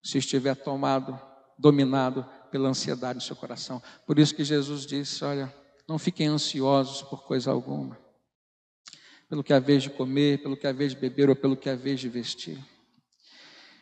[0.04, 1.18] se estiver tomado,
[1.58, 3.82] dominado pela ansiedade no seu coração.
[4.06, 5.52] Por isso que Jesus disse: Olha,
[5.88, 8.07] não fiquem ansiosos por coisa alguma
[9.28, 11.68] pelo que a vez de comer, pelo que a vez de beber ou pelo que
[11.68, 12.58] a vez de vestir.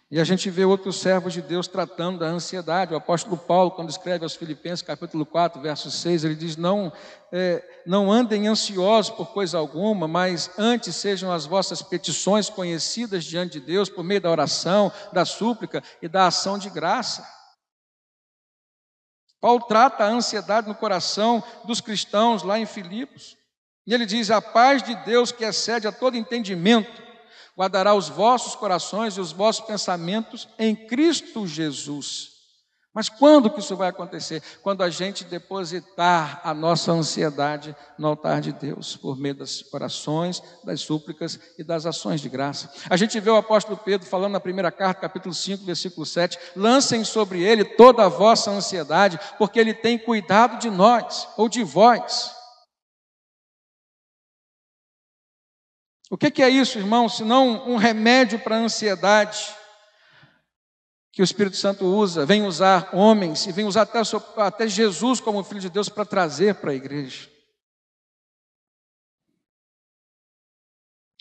[0.08, 2.94] E a gente vê outros servos de Deus tratando da ansiedade.
[2.94, 6.92] O apóstolo Paulo, quando escreve aos Filipenses, capítulo 4, verso 6, ele diz: Não,
[7.32, 13.58] é, não andem ansiosos por coisa alguma, mas antes sejam as vossas petições conhecidas diante
[13.58, 17.26] de Deus por meio da oração, da súplica e da ação de graça.
[19.40, 23.35] Paulo trata a ansiedade no coração dos cristãos lá em Filipos.
[23.86, 27.02] E ele diz: A paz de Deus, que excede a todo entendimento,
[27.56, 32.36] guardará os vossos corações e os vossos pensamentos em Cristo Jesus.
[32.96, 34.42] Mas quando que isso vai acontecer?
[34.62, 40.42] Quando a gente depositar a nossa ansiedade no altar de Deus, por meio das orações,
[40.64, 42.72] das súplicas e das ações de graça.
[42.88, 47.04] A gente vê o apóstolo Pedro falando na primeira carta, capítulo 5, versículo 7: lancem
[47.04, 52.35] sobre ele toda a vossa ansiedade, porque ele tem cuidado de nós ou de vós.
[56.10, 59.54] O que é isso, irmão, senão um remédio para a ansiedade
[61.10, 63.98] que o Espírito Santo usa, vem usar homens e vem usar até,
[64.36, 67.30] até Jesus como Filho de Deus para trazer para a igreja.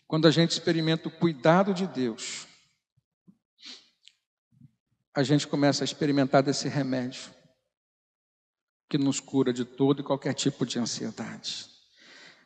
[0.06, 2.46] Quando a gente experimenta o cuidado de Deus,
[5.16, 7.34] a gente começa a experimentar desse remédio
[8.90, 11.75] que nos cura de todo e qualquer tipo de ansiedade.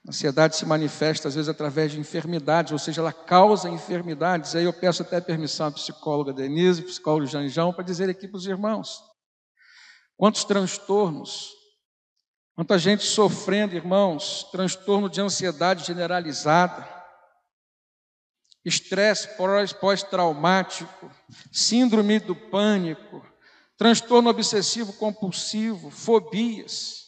[0.06, 4.56] A ansiedade se manifesta às vezes através de enfermidades, ou seja, ela causa enfermidades.
[4.56, 8.48] Aí eu peço até permissão à psicóloga Denise, psicólogo Janjão, para dizer aqui para os
[8.48, 9.02] irmãos.
[10.16, 11.52] Quantos transtornos,
[12.56, 16.88] quanta gente sofrendo, irmãos, transtorno de ansiedade generalizada,
[18.66, 19.30] estresse
[19.80, 21.12] pós-traumático,
[21.52, 23.26] síndrome do pânico,
[23.78, 26.99] transtorno obsessivo compulsivo, fobias.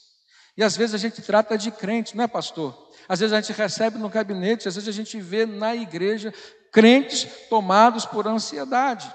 [0.61, 2.87] E às vezes a gente trata de crente, não é, pastor?
[3.09, 6.31] Às vezes a gente recebe no gabinete, às vezes a gente vê na igreja
[6.71, 9.11] crentes tomados por ansiedade.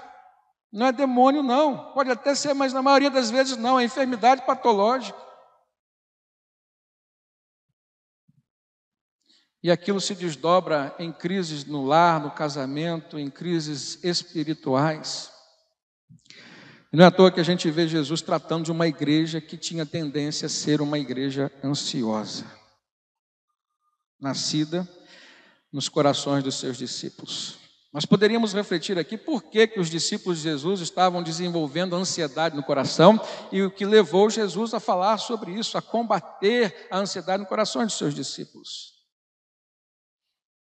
[0.69, 1.93] Não é demônio, não.
[1.93, 3.79] Pode até ser, mas na maioria das vezes não.
[3.79, 5.17] É enfermidade patológica.
[9.63, 15.31] E aquilo se desdobra em crises no lar, no casamento, em crises espirituais.
[16.97, 19.85] Não é à toa que a gente vê Jesus tratando de uma igreja que tinha
[19.85, 22.43] tendência a ser uma igreja ansiosa,
[24.19, 24.89] nascida
[25.71, 27.59] nos corações dos seus discípulos.
[27.93, 32.63] Nós poderíamos refletir aqui por que, que os discípulos de Jesus estavam desenvolvendo ansiedade no
[32.63, 37.47] coração e o que levou Jesus a falar sobre isso, a combater a ansiedade no
[37.47, 38.96] coração dos seus discípulos.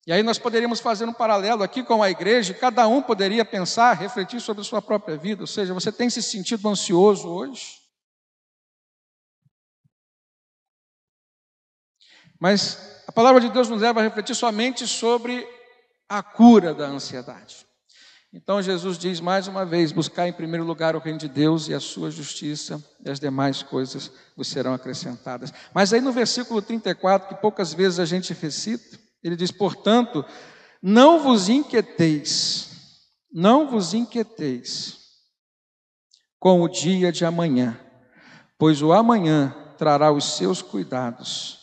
[0.06, 3.94] E aí nós poderíamos fazer um paralelo aqui com a igreja, cada um poderia pensar,
[3.94, 7.82] refletir sobre a sua própria vida, ou seja, você tem se sentido ansioso hoje?
[12.38, 15.48] Mas a palavra de Deus nos leva a refletir somente sobre
[16.06, 17.66] a cura da ansiedade.
[18.30, 21.74] Então Jesus diz mais uma vez: buscar em primeiro lugar o reino de Deus e
[21.74, 25.54] a sua justiça, e as demais coisas vos serão acrescentadas.
[25.72, 30.22] Mas aí no versículo 34, que poucas vezes a gente recita, ele diz: Portanto,
[30.82, 35.02] não vos inquieteis, não vos inquieteis
[36.38, 37.80] com o dia de amanhã,
[38.58, 41.58] pois o amanhã trará os seus cuidados.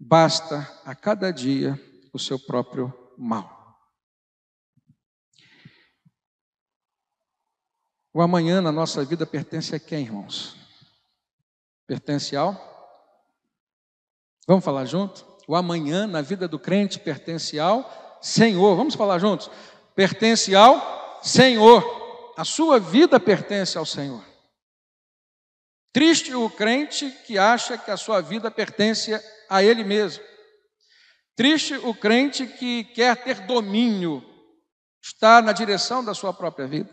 [0.00, 1.78] Basta a cada dia
[2.12, 3.62] o seu próprio mal.
[8.14, 10.56] O amanhã na nossa vida pertence a quem, irmãos?
[11.86, 12.52] Pertence ao?
[14.46, 15.31] Vamos falar junto?
[15.52, 18.74] O amanhã na vida do crente pertence ao Senhor.
[18.74, 19.50] Vamos falar juntos?
[19.94, 22.32] Pertence ao Senhor.
[22.38, 24.24] A sua vida pertence ao Senhor.
[25.92, 29.12] Triste o crente que acha que a sua vida pertence
[29.46, 30.24] a ele mesmo.
[31.36, 34.24] Triste o crente que quer ter domínio,
[35.02, 36.88] está na direção da sua própria vida.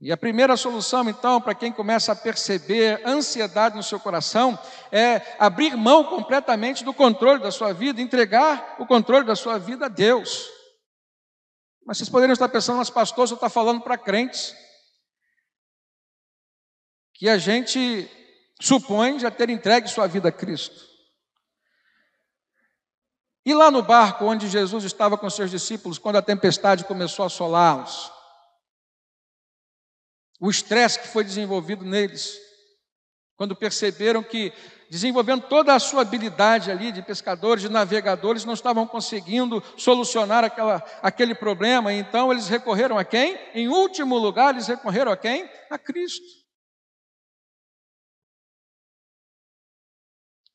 [0.00, 4.58] E a primeira solução, então, para quem começa a perceber ansiedade no seu coração,
[4.92, 9.86] é abrir mão completamente do controle da sua vida, entregar o controle da sua vida
[9.86, 10.50] a Deus.
[11.86, 14.54] Mas vocês poderiam estar pensando, mas pastor, você está falando para crentes
[17.14, 18.10] que a gente
[18.60, 20.84] supõe já ter entregue sua vida a Cristo.
[23.46, 27.26] E lá no barco onde Jesus estava com seus discípulos, quando a tempestade começou a
[27.26, 28.12] assolá-los,
[30.40, 32.38] o estresse que foi desenvolvido neles,
[33.36, 34.52] quando perceberam que,
[34.90, 40.76] desenvolvendo toda a sua habilidade ali de pescadores, de navegadores, não estavam conseguindo solucionar aquela,
[41.02, 43.38] aquele problema, então eles recorreram a quem?
[43.54, 45.48] Em último lugar, eles recorreram a quem?
[45.70, 46.24] A Cristo.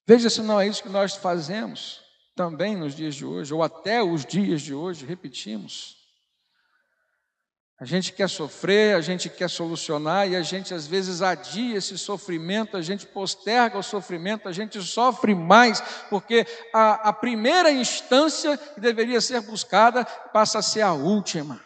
[0.07, 2.01] Veja se não é isso que nós fazemos
[2.35, 6.00] também nos dias de hoje, ou até os dias de hoje, repetimos.
[7.81, 11.97] A gente quer sofrer, a gente quer solucionar e a gente às vezes adia esse
[11.97, 18.55] sofrimento, a gente posterga o sofrimento, a gente sofre mais, porque a, a primeira instância
[18.55, 21.59] que deveria ser buscada passa a ser a última.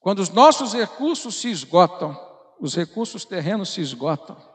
[0.00, 2.18] Quando os nossos recursos se esgotam,
[2.58, 4.51] os recursos terrenos se esgotam.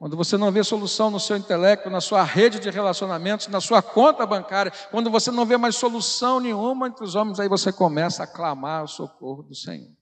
[0.00, 3.82] Quando você não vê solução no seu intelecto, na sua rede de relacionamentos, na sua
[3.82, 8.22] conta bancária, quando você não vê mais solução nenhuma entre os homens, aí você começa
[8.22, 9.94] a clamar o socorro do Senhor.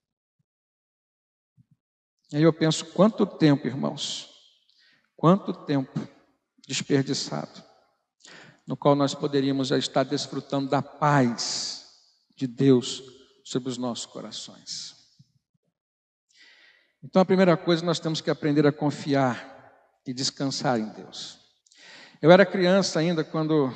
[2.31, 4.31] E aí eu penso, quanto tempo, irmãos,
[5.17, 5.99] quanto tempo
[6.65, 7.61] desperdiçado,
[8.65, 11.89] no qual nós poderíamos já estar desfrutando da paz
[12.37, 13.03] de Deus
[13.43, 14.95] sobre os nossos corações.
[17.03, 19.58] Então a primeira coisa nós temos que aprender a confiar
[20.09, 21.39] e descansar em Deus.
[22.23, 23.71] Eu era criança ainda quando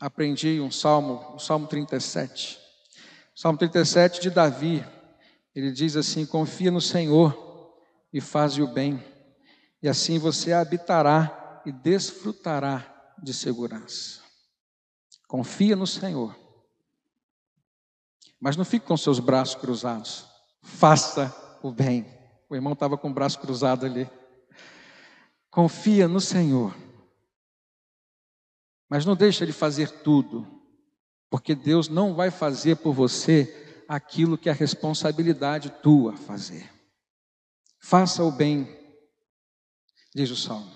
[0.00, 2.58] aprendi um salmo, o Salmo 37.
[3.36, 4.84] O salmo 37 de Davi.
[5.54, 7.72] Ele diz assim: Confia no Senhor
[8.12, 9.00] e faz o bem,
[9.80, 14.20] e assim você habitará e desfrutará de segurança.
[15.28, 16.36] Confia no Senhor.
[18.40, 20.26] Mas não fique com seus braços cruzados.
[20.62, 21.32] Faça
[21.62, 22.04] o bem.
[22.50, 24.10] O irmão estava com o braço cruzado ali.
[25.58, 26.72] Confia no Senhor.
[28.88, 30.46] Mas não deixa de fazer tudo,
[31.28, 36.70] porque Deus não vai fazer por você aquilo que é responsabilidade tua fazer.
[37.80, 38.68] Faça o bem,
[40.14, 40.70] diz o salmo.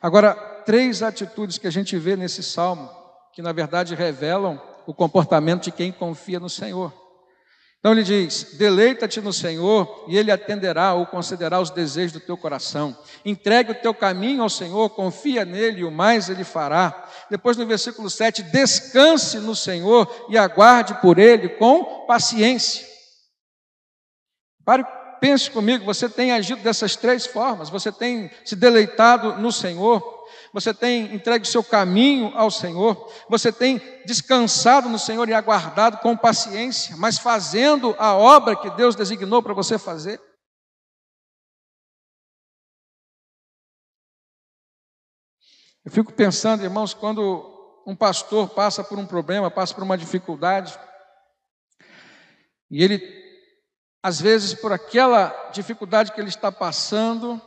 [0.00, 0.34] Agora,
[0.64, 2.88] três atitudes que a gente vê nesse salmo,
[3.34, 6.94] que na verdade revelam o comportamento de quem confia no Senhor.
[7.80, 12.36] Então ele diz: deleita-te no Senhor e Ele atenderá ou concederá os desejos do teu
[12.36, 12.96] coração.
[13.24, 17.08] Entregue o teu caminho ao Senhor, confia nele e o mais Ele fará.
[17.30, 22.86] Depois no versículo 7, descanse no Senhor e aguarde por Ele com paciência.
[24.62, 24.84] Pare,
[25.18, 30.19] pense comigo, você tem agido dessas três formas, você tem se deleitado no Senhor,
[30.52, 35.98] você tem entregue o seu caminho ao Senhor, você tem descansado no Senhor e aguardado
[35.98, 40.20] com paciência, mas fazendo a obra que Deus designou para você fazer.
[45.84, 50.78] Eu fico pensando, irmãos, quando um pastor passa por um problema, passa por uma dificuldade,
[52.70, 53.00] e ele,
[54.02, 57.40] às vezes, por aquela dificuldade que ele está passando,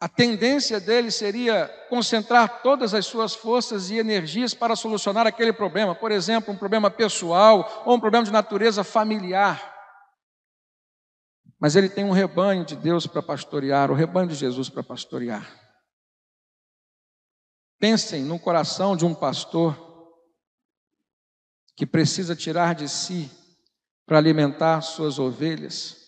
[0.00, 5.94] a tendência dele seria concentrar todas as suas forças e energias para solucionar aquele problema,
[5.94, 9.76] por exemplo, um problema pessoal ou um problema de natureza familiar.
[11.60, 15.46] Mas ele tem um rebanho de Deus para pastorear, o rebanho de Jesus para pastorear.
[17.78, 19.76] Pensem no coração de um pastor
[21.76, 23.30] que precisa tirar de si
[24.06, 25.99] para alimentar suas ovelhas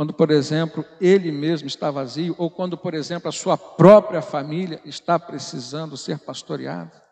[0.00, 4.80] quando, por exemplo, ele mesmo está vazio, ou quando, por exemplo, a sua própria família
[4.82, 7.04] está precisando ser pastoreada.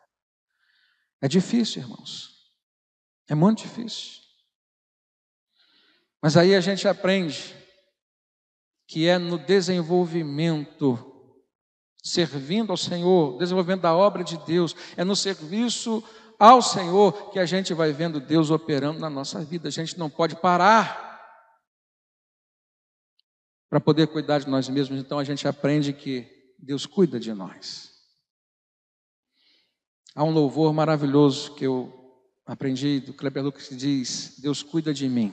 [1.21, 2.31] É difícil, irmãos.
[3.29, 4.23] É muito difícil.
[6.23, 7.55] Mas aí a gente aprende
[8.87, 10.99] que é no desenvolvimento,
[12.03, 16.03] servindo ao Senhor, desenvolvimento da obra de Deus, é no serviço
[16.39, 19.69] ao Senhor que a gente vai vendo Deus operando na nossa vida.
[19.69, 21.08] A gente não pode parar
[23.69, 26.27] para poder cuidar de nós mesmos, então a gente aprende que
[26.59, 27.93] Deus cuida de nós.
[30.15, 31.95] Há um louvor maravilhoso que eu
[32.47, 35.33] aprendi do Kleber Lucas que diz: Deus cuida de mim.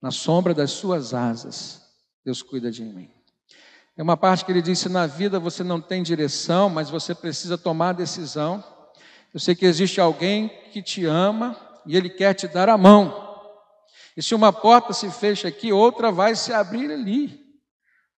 [0.00, 1.82] Na sombra das suas asas,
[2.24, 3.10] Deus cuida de mim.
[3.96, 7.58] É uma parte que ele disse: na vida você não tem direção, mas você precisa
[7.58, 8.64] tomar decisão.
[9.34, 13.27] Eu sei que existe alguém que te ama e ele quer te dar a mão.
[14.18, 17.40] E se uma porta se fecha aqui, outra vai se abrir ali.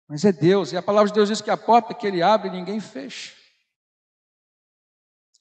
[0.09, 2.51] Mas é Deus, e a palavra de Deus diz que a porta que Ele abre,
[2.51, 3.32] ninguém fecha.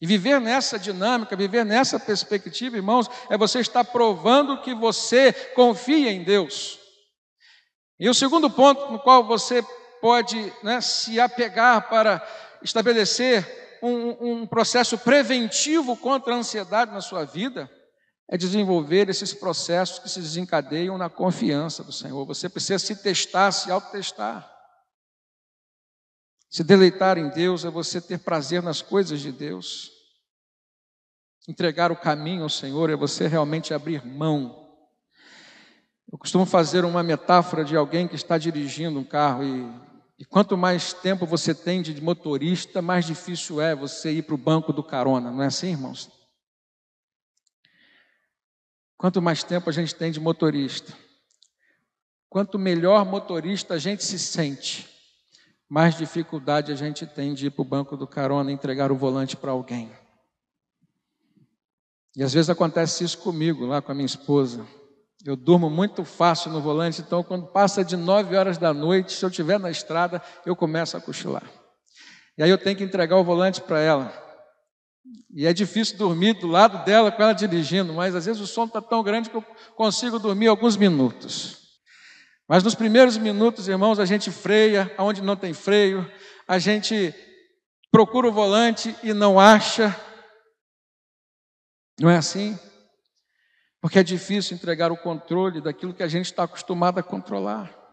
[0.02, 6.12] E viver nessa dinâmica, viver nessa perspectiva, irmãos, é você estar provando que você confia
[6.12, 6.80] em Deus.
[8.00, 9.64] E o segundo ponto no qual você
[10.02, 12.28] pode né, se apegar para
[12.64, 17.70] estabelecer um, um processo preventivo contra a ansiedade na sua vida
[18.30, 22.26] é desenvolver esses processos que se desencadeiam na confiança do Senhor.
[22.26, 24.52] Você precisa se testar, se autotestar.
[26.50, 29.92] Se deleitar em Deus é você ter prazer nas coisas de Deus.
[31.48, 34.68] Entregar o caminho ao Senhor é você realmente abrir mão.
[36.12, 39.72] Eu costumo fazer uma metáfora de alguém que está dirigindo um carro e,
[40.20, 44.38] e quanto mais tempo você tem de motorista, mais difícil é você ir para o
[44.38, 46.17] banco do carona, não é assim, irmãos?
[48.98, 50.92] Quanto mais tempo a gente tem de motorista,
[52.28, 54.90] quanto melhor motorista a gente se sente,
[55.70, 58.96] mais dificuldade a gente tem de ir para o banco do carona e entregar o
[58.96, 59.92] volante para alguém.
[62.16, 64.66] E às vezes acontece isso comigo, lá com a minha esposa.
[65.24, 69.24] Eu durmo muito fácil no volante, então quando passa de 9 horas da noite, se
[69.24, 71.44] eu estiver na estrada, eu começo a cochilar.
[72.36, 74.27] E aí eu tenho que entregar o volante para ela.
[75.34, 78.66] E é difícil dormir do lado dela com ela dirigindo, mas às vezes o som
[78.66, 79.42] está tão grande que eu
[79.76, 81.80] consigo dormir alguns minutos.
[82.48, 86.10] Mas nos primeiros minutos, irmãos, a gente freia aonde não tem freio,
[86.48, 87.14] a gente
[87.92, 89.96] procura o volante e não acha.
[92.00, 92.58] Não é assim?
[93.82, 97.87] Porque é difícil entregar o controle daquilo que a gente está acostumado a controlar.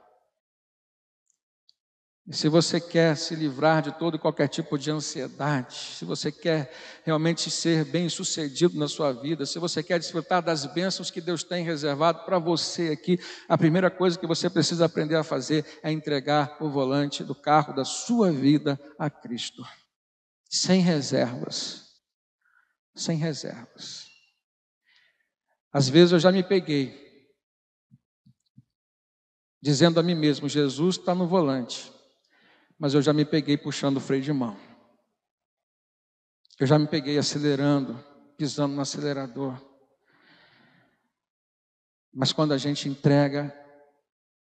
[2.26, 6.32] E se você quer se livrar de todo e qualquer tipo de ansiedade, se você
[6.32, 6.72] quer
[7.04, 11.44] realmente ser bem sucedido na sua vida, se você quer desfrutar das bênçãos que Deus
[11.44, 15.92] tem reservado para você aqui, a primeira coisa que você precisa aprender a fazer é
[15.92, 19.62] entregar o volante do carro da sua vida a Cristo,
[20.48, 21.84] sem reservas.
[22.96, 24.06] Sem reservas.
[25.70, 26.96] Às vezes eu já me peguei
[29.60, 31.92] dizendo a mim mesmo: Jesus está no volante
[32.84, 34.54] mas eu já me peguei puxando o freio de mão.
[36.60, 37.98] Eu já me peguei acelerando,
[38.36, 39.58] pisando no acelerador.
[42.12, 43.50] Mas quando a gente entrega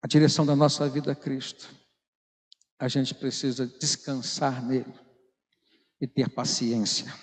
[0.01, 1.69] a direção da nossa vida a Cristo,
[2.77, 4.93] a gente precisa descansar nele
[6.01, 7.15] e ter paciência.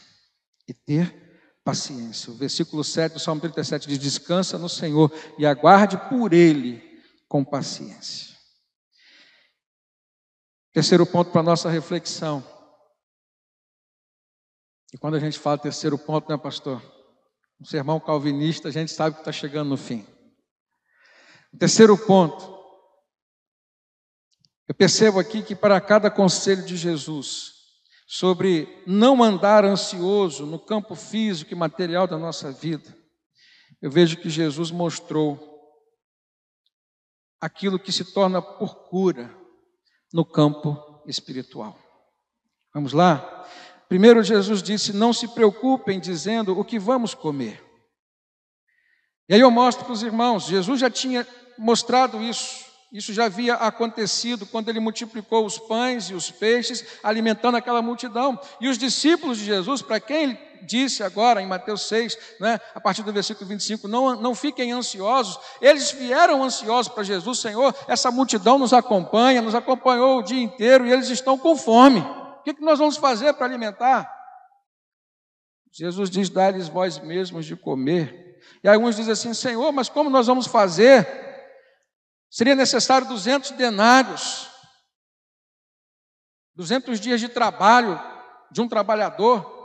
[0.67, 2.33] E ter paciência.
[2.33, 7.45] O versículo 7 do Salmo 37 diz: Descansa no Senhor e aguarde por ele com
[7.45, 8.32] paciência.
[10.73, 12.43] Terceiro ponto para nossa reflexão.
[14.91, 16.83] E quando a gente fala terceiro ponto, né, pastor?
[17.61, 20.07] Um sermão calvinista, a gente sabe que está chegando no fim.
[21.53, 22.59] O terceiro ponto.
[24.67, 27.53] Eu percebo aqui que para cada conselho de Jesus
[28.07, 32.97] sobre não andar ansioso no campo físico e material da nossa vida,
[33.83, 35.39] eu vejo que Jesus mostrou
[37.39, 39.42] aquilo que se torna por cura
[40.13, 41.79] no campo espiritual.
[42.75, 43.47] Vamos lá?
[43.89, 47.63] Primeiro, Jesus disse: Não se preocupem dizendo o que vamos comer.
[49.29, 51.27] E aí eu mostro para os irmãos: Jesus já tinha
[51.59, 52.71] mostrado isso.
[52.93, 58.39] Isso já havia acontecido quando ele multiplicou os pães e os peixes, alimentando aquela multidão.
[58.61, 62.81] E os discípulos de Jesus, para quem ele disse agora em Mateus 6, né, a
[62.81, 65.39] partir do versículo 25, não, não fiquem ansiosos.
[65.61, 70.87] Eles vieram ansiosos para Jesus, Senhor, essa multidão nos acompanha, nos acompanhou o dia inteiro
[70.87, 72.01] e eles estão com fome.
[72.01, 74.11] O que, que nós vamos fazer para alimentar?
[75.73, 78.41] Jesus diz: dá-lhes vós mesmos de comer.
[78.63, 81.07] E alguns dizem assim: Senhor, mas como nós vamos fazer?
[82.31, 84.51] Seria necessário 200 denários,
[86.55, 88.01] 200 dias de trabalho
[88.51, 89.62] de um trabalhador.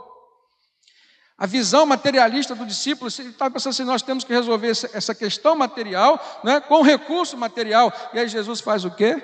[1.38, 6.18] A visão materialista do discípulo, estava pensando assim: nós temos que resolver essa questão material
[6.42, 7.92] né, com recurso material.
[8.12, 9.22] E aí Jesus faz o quê?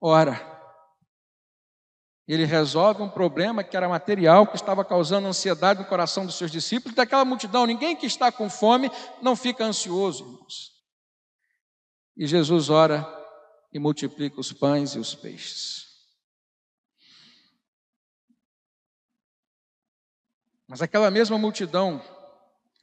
[0.00, 0.54] Ora.
[2.26, 6.50] Ele resolve um problema que era material, que estava causando ansiedade no coração dos seus
[6.50, 7.66] discípulos, daquela multidão.
[7.66, 8.90] Ninguém que está com fome
[9.20, 10.70] não fica ansioso, irmãos.
[12.16, 13.06] E Jesus ora
[13.70, 15.83] e multiplica os pães e os peixes.
[20.66, 22.02] Mas aquela mesma multidão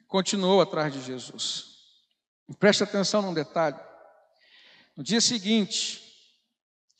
[0.06, 1.72] continuou atrás de Jesus.
[2.48, 3.78] E preste atenção num detalhe.
[4.96, 6.02] No dia seguinte,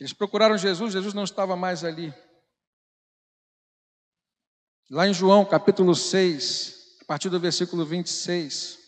[0.01, 2.13] eles procuraram Jesus, Jesus não estava mais ali.
[4.91, 8.79] Lá em João capítulo 6, a partir do versículo 26,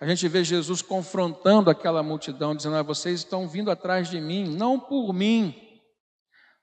[0.00, 4.48] a gente vê Jesus confrontando aquela multidão, dizendo: ah, vocês estão vindo atrás de mim,
[4.48, 5.54] não por mim,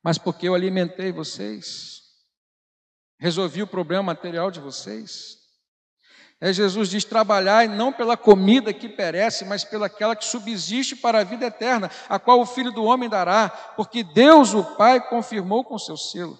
[0.03, 2.01] mas porque eu alimentei vocês,
[3.19, 5.37] resolvi o problema material de vocês.
[6.39, 11.23] É Jesus diz: trabalhai não pela comida que perece, mas pelaquela que subsiste para a
[11.23, 15.79] vida eterna, a qual o Filho do Homem dará, porque Deus, o Pai, confirmou com
[15.79, 16.37] seu selo.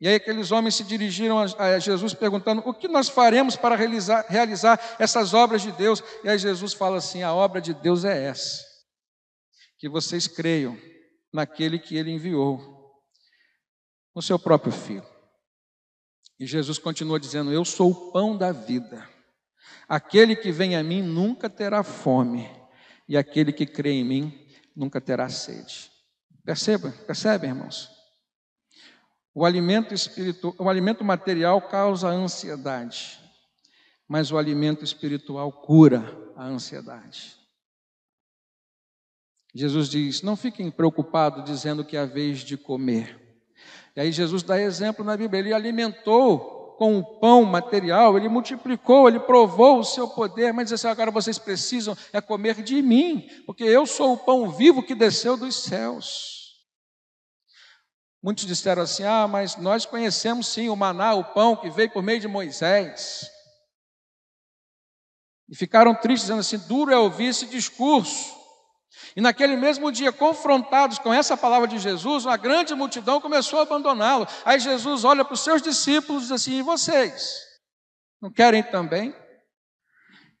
[0.00, 4.24] E aí aqueles homens se dirigiram a Jesus perguntando: o que nós faremos para realizar,
[4.28, 6.02] realizar essas obras de Deus?
[6.22, 8.62] E aí Jesus fala assim: a obra de Deus é essa,
[9.78, 10.78] que vocês creiam
[11.32, 12.60] naquele que ele enviou,
[14.14, 15.15] o seu próprio filho.
[16.38, 19.08] E Jesus continua dizendo: Eu sou o pão da vida.
[19.88, 22.48] Aquele que vem a mim nunca terá fome,
[23.08, 25.90] e aquele que crê em mim nunca terá sede.
[26.44, 27.90] Perceba, percebem, irmãos?
[29.34, 33.20] O alimento, espiritual, o alimento material causa ansiedade,
[34.08, 36.04] mas o alimento espiritual cura
[36.36, 37.36] a ansiedade.
[39.54, 43.25] Jesus diz: Não fiquem preocupados dizendo que é a vez de comer.
[43.96, 49.08] E aí Jesus dá exemplo na Bíblia: Ele alimentou com o pão material, ele multiplicou,
[49.08, 53.26] ele provou o seu poder, mas disse assim, agora vocês precisam é comer de mim,
[53.46, 56.36] porque eu sou o pão vivo que desceu dos céus.
[58.22, 62.02] Muitos disseram assim: ah, mas nós conhecemos sim o maná, o pão que veio por
[62.02, 63.30] meio de Moisés.
[65.48, 68.35] E ficaram tristes, dizendo assim: duro é ouvir esse discurso.
[69.14, 73.62] E naquele mesmo dia, confrontados com essa palavra de Jesus, uma grande multidão começou a
[73.62, 74.26] abandoná-lo.
[74.44, 77.44] Aí Jesus olha para os seus discípulos e diz assim: E vocês?
[78.20, 79.14] Não querem também?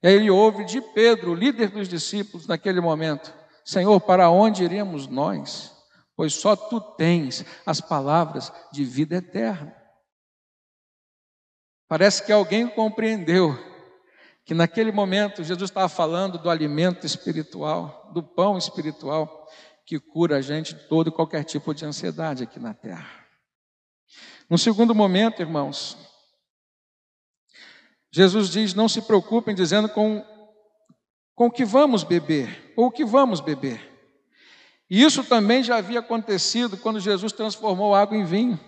[0.02, 3.32] E aí ele ouve de Pedro, líder dos discípulos, naquele momento:
[3.64, 5.74] Senhor, para onde iremos nós?
[6.14, 9.76] Pois só tu tens as palavras de vida eterna.
[11.88, 13.56] Parece que alguém compreendeu
[14.46, 19.44] que naquele momento Jesus estava falando do alimento espiritual, do pão espiritual
[19.84, 23.26] que cura a gente de todo e qualquer tipo de ansiedade aqui na terra.
[24.48, 25.98] No segundo momento, irmãos,
[28.12, 30.24] Jesus diz: não se preocupem dizendo com,
[31.34, 33.92] com o que vamos beber, ou o que vamos beber.
[34.88, 38.60] E isso também já havia acontecido quando Jesus transformou água em vinho.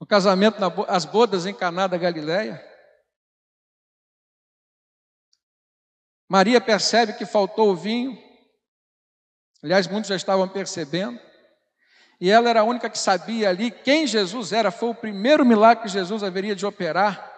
[0.00, 0.56] No casamento,
[0.88, 2.69] as bodas em Caná da Galileia.
[6.30, 8.16] Maria percebe que faltou o vinho.
[9.64, 11.18] Aliás, muitos já estavam percebendo.
[12.20, 14.70] E ela era a única que sabia ali quem Jesus era.
[14.70, 17.28] Foi o primeiro milagre que Jesus haveria de operar.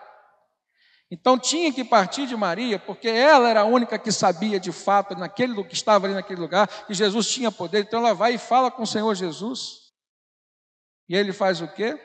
[1.11, 5.14] Então tinha que partir de Maria, porque ela era a única que sabia de fato,
[5.14, 7.84] naquele que estava ali naquele lugar, que Jesus tinha poder.
[7.84, 9.90] Então ela vai e fala com o Senhor Jesus.
[11.09, 11.99] E ele faz o quê?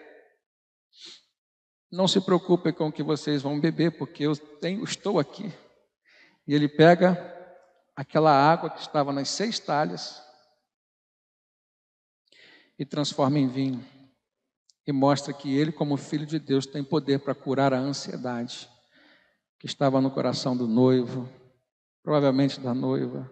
[1.91, 5.51] Não se preocupe com o que vocês vão beber, porque eu tenho, estou aqui.
[6.47, 7.35] E ele pega
[7.95, 10.23] aquela água que estava nas seis talhas
[12.79, 13.85] e transforma em vinho.
[14.85, 18.69] E mostra que ele, como filho de Deus, tem poder para curar a ansiedade
[19.59, 21.27] que estava no coração do noivo,
[22.01, 23.29] provavelmente da noiva,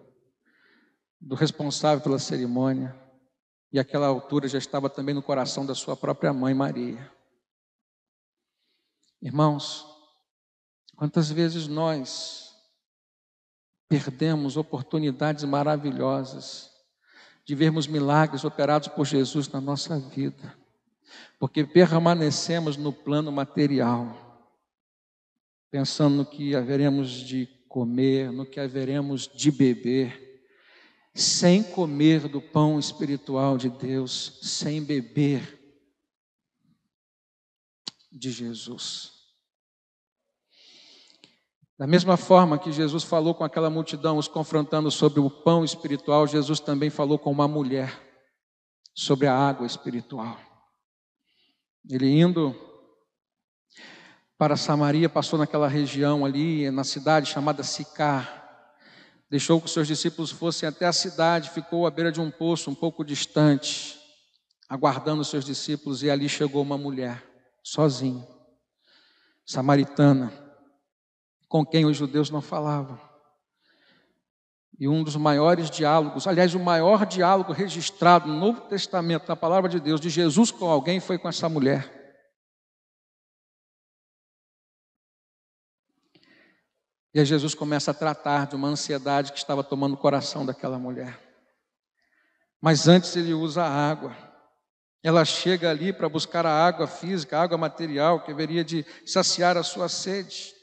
[1.18, 2.94] do responsável pela cerimônia,
[3.72, 7.10] e aquela altura já estava também no coração da sua própria mãe Maria.
[9.22, 9.86] Irmãos,
[10.94, 12.45] quantas vezes nós
[13.88, 16.70] perdemos oportunidades maravilhosas
[17.44, 20.56] de vermos milagres operados por Jesus na nossa vida,
[21.38, 24.42] porque permanecemos no plano material,
[25.70, 30.42] pensando no que haveremos de comer, no que haveremos de beber,
[31.14, 35.56] sem comer do pão espiritual de Deus, sem beber
[38.10, 39.15] de Jesus.
[41.78, 46.26] Da mesma forma que Jesus falou com aquela multidão, os confrontando sobre o pão espiritual,
[46.26, 48.00] Jesus também falou com uma mulher
[48.94, 50.38] sobre a água espiritual.
[51.86, 52.56] Ele indo
[54.38, 58.72] para Samaria, passou naquela região ali, na cidade chamada Sicar,
[59.28, 62.70] deixou que os seus discípulos fossem até a cidade, ficou à beira de um poço,
[62.70, 63.98] um pouco distante,
[64.66, 67.22] aguardando os seus discípulos, e ali chegou uma mulher,
[67.62, 68.26] sozinha,
[69.44, 70.45] samaritana
[71.48, 73.00] com quem os judeus não falavam.
[74.78, 79.70] E um dos maiores diálogos, aliás, o maior diálogo registrado no Novo Testamento, na palavra
[79.70, 81.96] de Deus, de Jesus com alguém, foi com essa mulher.
[87.14, 90.78] E aí Jesus começa a tratar de uma ansiedade que estava tomando o coração daquela
[90.78, 91.18] mulher.
[92.60, 94.14] Mas antes ele usa a água.
[95.02, 99.56] Ela chega ali para buscar a água física, a água material, que haveria de saciar
[99.56, 100.55] a sua sede.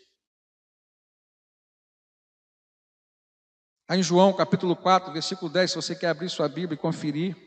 [3.94, 7.38] Aí em João capítulo 4, versículo 10, se você quer abrir sua Bíblia e conferir.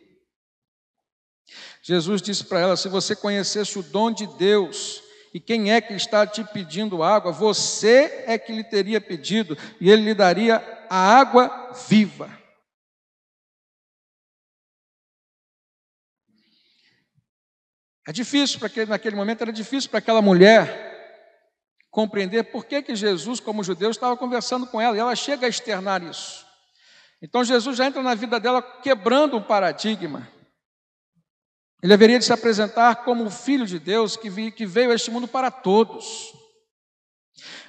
[1.83, 5.03] Jesus disse para ela: se você conhecesse o dom de Deus
[5.35, 9.91] e quem é que está te pedindo água, você é que lhe teria pedido e
[9.91, 12.31] ele lhe daria a água viva.
[18.07, 20.96] É difícil para aquele, naquele momento era difícil para aquela mulher
[21.97, 25.49] compreender por que, que Jesus, como judeu, estava conversando com ela, e ela chega a
[25.49, 26.45] externar isso.
[27.23, 30.29] Então Jesus já entra na vida dela quebrando um paradigma.
[31.83, 35.27] Ele haveria de se apresentar como o Filho de Deus que veio a este mundo
[35.27, 36.35] para todos.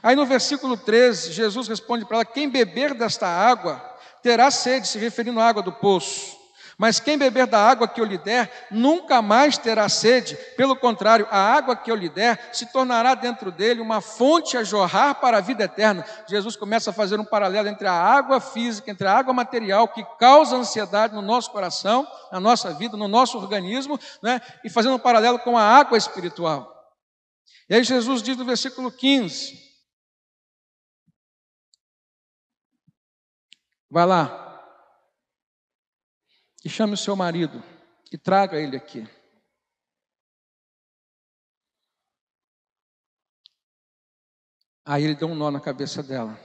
[0.04, 3.80] Aí no versículo 13, Jesus responde para ela: Quem beber desta água
[4.22, 6.37] terá sede, se referindo à água do poço.
[6.78, 10.36] Mas quem beber da água que eu lhe der, nunca mais terá sede.
[10.56, 14.64] Pelo contrário, a água que eu lhe der se tornará dentro dele uma fonte a
[14.64, 16.06] jorrar para a vida eterna.
[16.30, 20.06] Jesus começa a fazer um paralelo entre a água física, entre a água material, que
[20.20, 24.40] causa ansiedade no nosso coração, na nossa vida, no nosso organismo, né?
[24.64, 26.72] e fazendo um paralelo com a água espiritual.
[27.68, 29.66] E aí Jesus diz no versículo 15:
[33.90, 34.47] Vai lá
[36.68, 37.64] e chame o seu marido
[38.12, 39.08] e traga ele aqui.
[44.84, 46.38] Aí ele deu um nó na cabeça dela.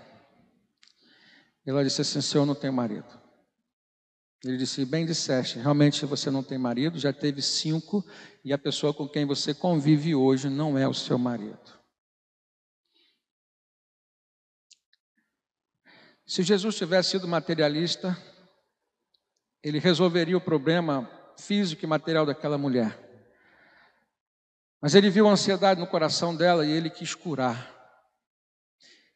[1.66, 3.20] Ela disse assim: Senhor, não tenho marido.
[4.44, 8.04] Ele disse: Bem disseste, realmente você não tem marido, já teve cinco,
[8.44, 11.82] e a pessoa com quem você convive hoje não é o seu marido.
[16.24, 18.16] Se Jesus tivesse sido materialista,
[19.62, 21.08] ele resolveria o problema
[21.38, 22.98] físico e material daquela mulher.
[24.80, 27.70] Mas ele viu a ansiedade no coração dela e ele quis curar.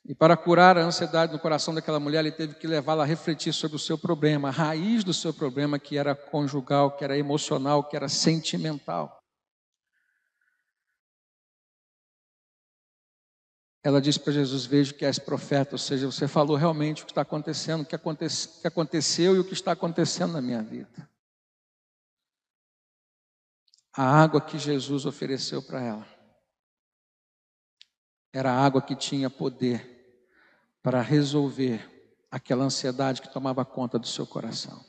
[0.09, 3.53] E para curar a ansiedade no coração daquela mulher, ele teve que levá-la a refletir
[3.53, 7.83] sobre o seu problema, a raiz do seu problema, que era conjugal, que era emocional,
[7.83, 9.19] que era sentimental.
[13.87, 17.13] Ela disse para Jesus: Vejo que és profeta, ou seja, você falou realmente o que
[17.13, 18.27] está acontecendo, o que, aconte
[18.61, 21.09] que aconteceu e o que está acontecendo na minha vida.
[23.97, 26.07] A água que Jesus ofereceu para ela
[28.33, 29.89] era a água que tinha poder
[30.83, 31.89] para resolver
[32.29, 34.85] aquela ansiedade que tomava conta do seu coração.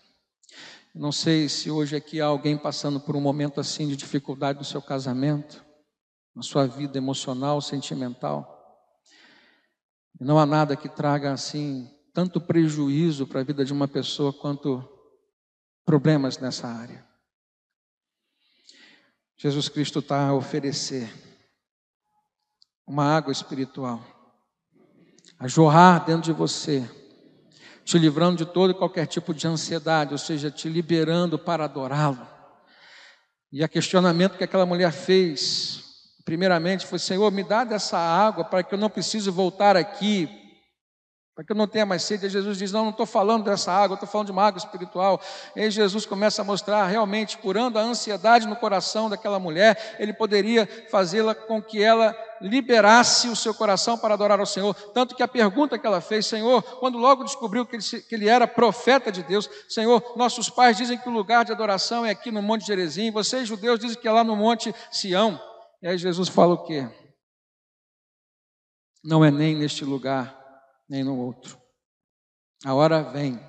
[0.91, 4.65] Não sei se hoje aqui há alguém passando por um momento assim de dificuldade no
[4.65, 5.63] seu casamento,
[6.33, 8.56] na sua vida emocional, sentimental.
[10.19, 14.83] Não há nada que traga assim tanto prejuízo para a vida de uma pessoa quanto
[15.85, 17.05] problemas nessa área.
[19.37, 21.13] Jesus Cristo está a oferecer
[22.87, 24.01] uma água espiritual
[25.39, 26.89] a jorrar dentro de você,
[27.85, 32.27] te livrando de todo e qualquer tipo de ansiedade, ou seja, te liberando para adorá-lo.
[33.51, 35.86] E a questionamento que aquela mulher fez,
[36.27, 40.29] primeiramente, foi: Senhor, me dá dessa água para que eu não precise voltar aqui
[41.37, 42.25] para que eu não tenha mais sede.
[42.25, 45.21] E Jesus diz: Não, não estou falando dessa água, estou falando de uma água espiritual.
[45.55, 50.13] E aí Jesus começa a mostrar realmente, curando a ansiedade no coração daquela mulher, ele
[50.13, 54.73] poderia fazê-la com que ela liberasse o seu coração para adorar ao Senhor.
[54.95, 58.27] Tanto que a pergunta que ela fez, Senhor, quando logo descobriu que ele, que ele
[58.27, 62.31] era profeta de Deus, Senhor, nossos pais dizem que o lugar de adoração é aqui
[62.31, 65.39] no Monte Jerezim, vocês judeus dizem que é lá no Monte Sião.
[65.81, 66.89] E aí Jesus fala o quê?
[69.03, 70.37] Não é nem neste lugar
[70.89, 71.59] nem no outro.
[72.65, 73.39] A hora vem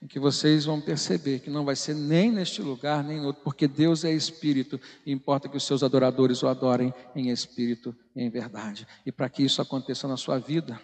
[0.00, 3.42] em que vocês vão perceber que não vai ser nem neste lugar, nem no outro,
[3.42, 8.22] porque Deus é espírito e importa que os seus adoradores o adorem em espírito e
[8.22, 8.86] em verdade.
[9.06, 10.80] E para que isso aconteça na sua vida,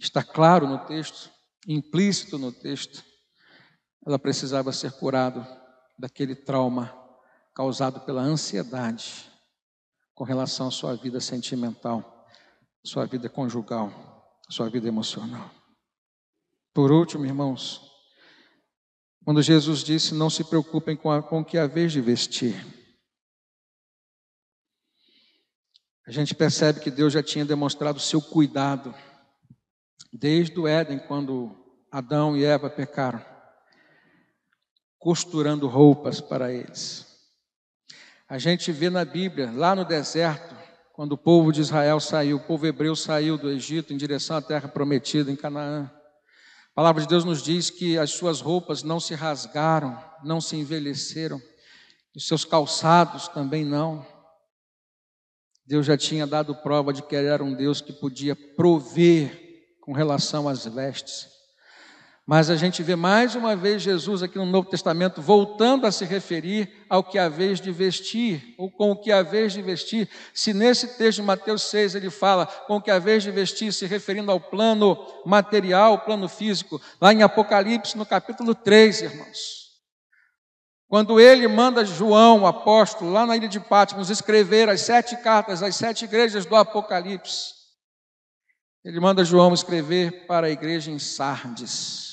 [0.00, 1.30] está claro no texto,
[1.68, 3.04] implícito no texto,
[4.04, 5.46] ela precisava ser curada
[5.96, 6.92] daquele trauma
[7.58, 9.28] causado pela ansiedade
[10.14, 12.24] com relação à sua vida sentimental,
[12.84, 14.08] sua vida conjugal
[14.48, 15.50] sua vida emocional.
[16.72, 17.82] Por último, irmãos,
[19.24, 22.54] quando Jesus disse: Não se preocupem com, a, com o que vez de vestir.
[26.06, 28.94] A gente percebe que Deus já tinha demonstrado seu cuidado
[30.10, 31.54] desde o Éden, quando
[31.90, 33.22] Adão e Eva pecaram,
[34.98, 37.07] costurando roupas para eles.
[38.28, 40.54] A gente vê na Bíblia, lá no deserto,
[40.92, 44.42] quando o povo de Israel saiu, o povo hebreu saiu do Egito em direção à
[44.42, 45.90] terra prometida, em Canaã.
[46.72, 50.56] A palavra de Deus nos diz que as suas roupas não se rasgaram, não se
[50.56, 51.40] envelheceram,
[52.14, 54.06] os seus calçados também não.
[55.66, 60.46] Deus já tinha dado prova de que era um Deus que podia prover com relação
[60.46, 61.37] às vestes.
[62.30, 66.04] Mas a gente vê mais uma vez Jesus aqui no Novo Testamento voltando a se
[66.04, 70.06] referir ao que há vez de vestir, ou com o que há vez de vestir.
[70.34, 73.72] Se nesse texto de Mateus 6 ele fala com o que há vez de vestir,
[73.72, 79.78] se referindo ao plano material, plano físico, lá em Apocalipse, no capítulo 3, irmãos.
[80.86, 85.76] Quando ele manda João, apóstolo, lá na ilha de Patmos, escrever as sete cartas às
[85.76, 87.54] sete igrejas do Apocalipse,
[88.84, 92.07] ele manda João escrever para a igreja em Sardes.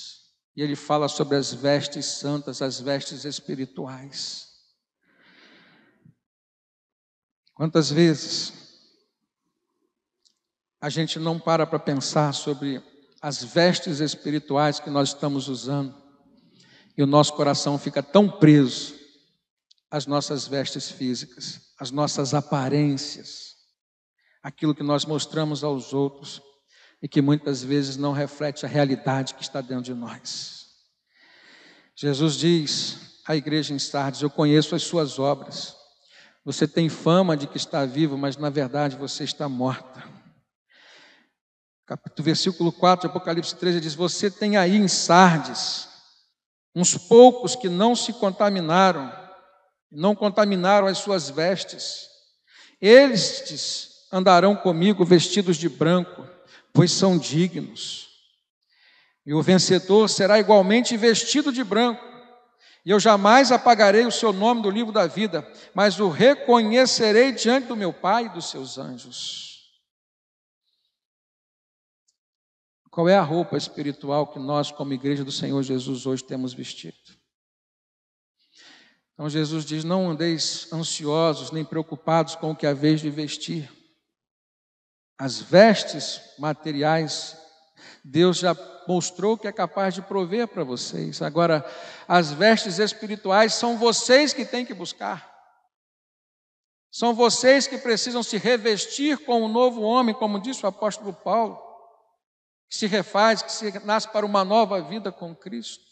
[0.56, 4.47] E ele fala sobre as vestes santas, as vestes espirituais.
[7.53, 8.53] Quantas vezes
[10.80, 12.82] a gente não para para pensar sobre
[13.22, 15.95] as vestes espirituais que nós estamos usando
[16.97, 18.93] e o nosso coração fica tão preso
[19.89, 23.56] às nossas vestes físicas, às nossas aparências,
[24.43, 26.41] aquilo que nós mostramos aos outros
[27.06, 30.70] e que muitas vezes não reflete a realidade que está dentro de nós.
[31.95, 35.76] Jesus diz à igreja em Sardes: Eu conheço as suas obras.
[36.43, 40.03] Você tem fama de que está vivo, mas na verdade você está morta.
[41.86, 45.88] Capítulo, versículo 4 de Apocalipse 13 diz: Você tem aí em Sardes
[46.74, 49.14] uns poucos que não se contaminaram,
[49.91, 52.08] não contaminaram as suas vestes.
[52.82, 56.34] Estes andarão comigo vestidos de branco,
[56.76, 58.09] pois são dignos.
[59.26, 62.15] E o vencedor será igualmente vestido de branco
[62.86, 67.67] e eu jamais apagarei o seu nome do livro da vida, mas o reconhecerei diante
[67.67, 69.73] do meu Pai e dos seus anjos.
[72.91, 76.95] Qual é a roupa espiritual que nós, como igreja do Senhor Jesus, hoje temos vestido?
[79.13, 83.69] Então Jesus diz: Não andeis ansiosos nem preocupados com o que vez de vestir.
[85.18, 87.38] As vestes materiais
[88.07, 88.55] Deus já
[88.88, 91.24] mostrou que é capaz de prover para vocês.
[91.24, 91.66] Agora,
[92.07, 95.34] as vestes espirituais são vocês que têm que buscar.
[96.91, 101.11] São vocês que precisam se revestir com o um novo homem, como disse o apóstolo
[101.13, 101.59] Paulo,
[102.70, 105.84] que se refaz, que se nasce para uma nova vida com Cristo.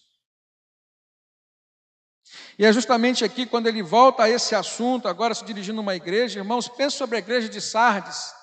[2.58, 5.96] E é justamente aqui, quando ele volta a esse assunto, agora se dirigindo a uma
[5.96, 8.34] igreja, irmãos, pense sobre a igreja de Sardes.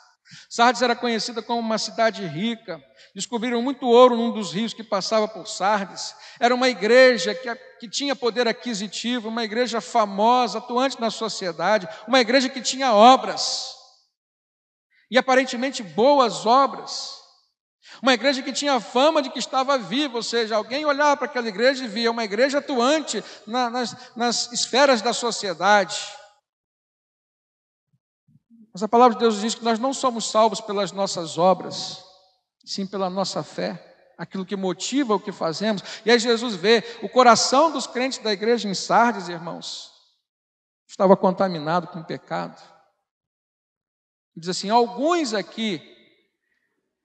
[0.48, 2.82] Sardes era conhecida como uma cidade rica.
[3.14, 6.14] Descobriram muito ouro num dos rios que passava por Sardes.
[6.38, 12.20] Era uma igreja que, que tinha poder aquisitivo, uma igreja famosa, atuante na sociedade, uma
[12.20, 13.74] igreja que tinha obras.
[15.10, 17.18] E aparentemente boas obras.
[18.00, 21.48] Uma igreja que tinha fama de que estava viva, ou seja, alguém olhava para aquela
[21.48, 25.96] igreja e via uma igreja atuante na, nas, nas esferas da sociedade.
[28.80, 32.02] Mas a palavra de Deus diz que nós não somos salvos pelas nossas obras,
[32.64, 35.82] sim pela nossa fé, aquilo que motiva o que fazemos.
[36.02, 39.92] E aí Jesus vê o coração dos crentes da igreja em Sardes, irmãos,
[40.88, 42.58] estava contaminado com pecado.
[44.34, 45.82] Diz assim: alguns aqui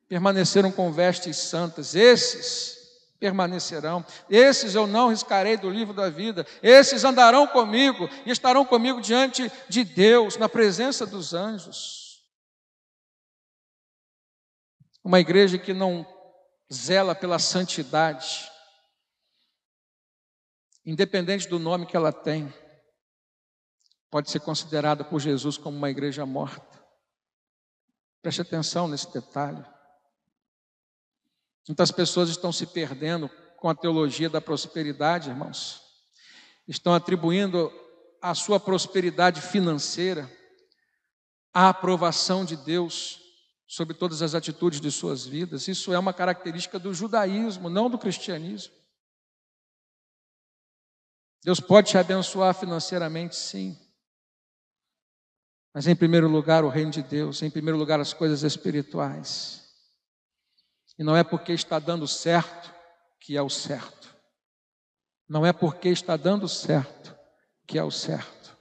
[0.07, 2.84] permaneceram com vestes santas, esses
[3.26, 4.05] permanecerão.
[4.30, 6.45] Esses eu não riscarei do livro da vida.
[6.61, 12.23] Esses andarão comigo e estarão comigo diante de Deus, na presença dos anjos.
[15.03, 16.05] Uma igreja que não
[16.71, 18.47] zela pela santidade,
[20.86, 22.53] independente do nome que ela tem,
[24.11, 26.86] pode ser considerada por Jesus como uma igreja morta.
[28.21, 29.65] Preste atenção nesse detalhe.
[31.68, 35.82] Muitas pessoas estão se perdendo com a teologia da prosperidade, irmãos.
[36.68, 37.72] Estão atribuindo
[38.22, 40.32] a sua prosperidade financeira
[41.53, 43.20] à aprovação de Deus
[43.68, 45.68] sobre todas as atitudes de suas vidas.
[45.68, 48.74] Isso é uma característica do judaísmo, não do cristianismo.
[51.43, 53.78] Deus pode te abençoar financeiramente, sim.
[55.74, 59.64] Mas em primeiro lugar, o reino de Deus, em primeiro lugar, as coisas espirituais.
[60.98, 62.74] E não é porque está dando certo
[63.20, 64.16] que é o certo.
[65.28, 67.18] Não é porque está dando certo
[67.68, 68.56] que é o certo.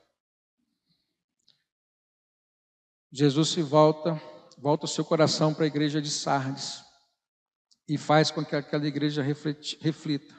[3.13, 4.21] Jesus se volta,
[4.59, 6.83] volta o seu coração para a igreja de Sardes
[7.87, 10.35] e faz com que aquela igreja reflita.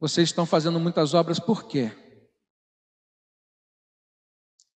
[0.00, 1.92] Vocês estão fazendo muitas obras por quê?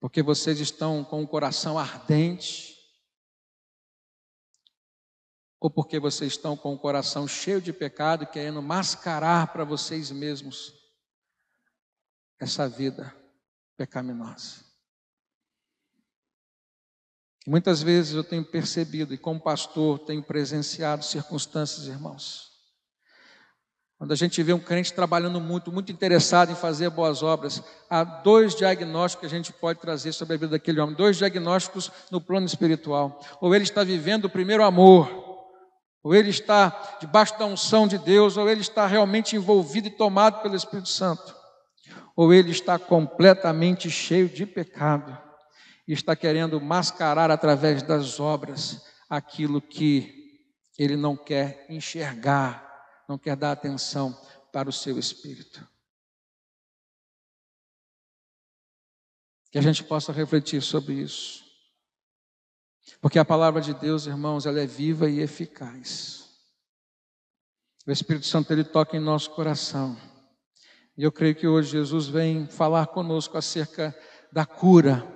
[0.00, 2.79] Porque vocês estão com o coração ardente
[5.60, 10.72] ou porque vocês estão com o coração cheio de pecado, querendo mascarar para vocês mesmos
[12.40, 13.14] essa vida
[13.76, 14.64] pecaminosa.
[17.46, 22.48] Muitas vezes eu tenho percebido, e como pastor tenho presenciado circunstâncias, irmãos,
[23.98, 28.02] quando a gente vê um crente trabalhando muito, muito interessado em fazer boas obras, há
[28.02, 32.18] dois diagnósticos que a gente pode trazer sobre a vida daquele homem, dois diagnósticos no
[32.18, 33.20] plano espiritual.
[33.42, 35.29] Ou ele está vivendo o primeiro amor,
[36.02, 40.42] ou ele está debaixo da unção de Deus, ou ele está realmente envolvido e tomado
[40.42, 41.34] pelo Espírito Santo,
[42.16, 45.16] ou ele está completamente cheio de pecado
[45.86, 50.38] e está querendo mascarar através das obras aquilo que
[50.78, 52.66] ele não quer enxergar,
[53.08, 54.16] não quer dar atenção
[54.52, 55.66] para o seu espírito.
[59.50, 61.39] Que a gente possa refletir sobre isso.
[63.00, 66.28] Porque a palavra de Deus, irmãos, ela é viva e eficaz.
[67.86, 69.96] O Espírito Santo ele toca em nosso coração.
[70.96, 73.96] E eu creio que hoje Jesus vem falar conosco acerca
[74.32, 75.06] da cura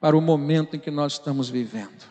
[0.00, 2.08] para o momento em que nós estamos vivendo.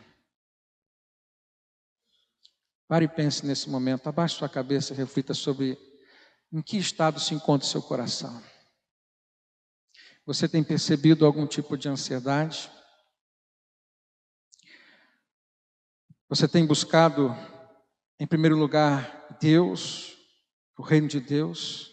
[2.87, 5.77] Pare e pense nesse momento, abaixe sua cabeça e reflita sobre
[6.51, 8.41] em que estado se encontra seu coração.
[10.25, 12.71] Você tem percebido algum tipo de ansiedade?
[16.29, 17.35] Você tem buscado,
[18.19, 20.15] em primeiro lugar, Deus,
[20.77, 21.91] o reino de Deus?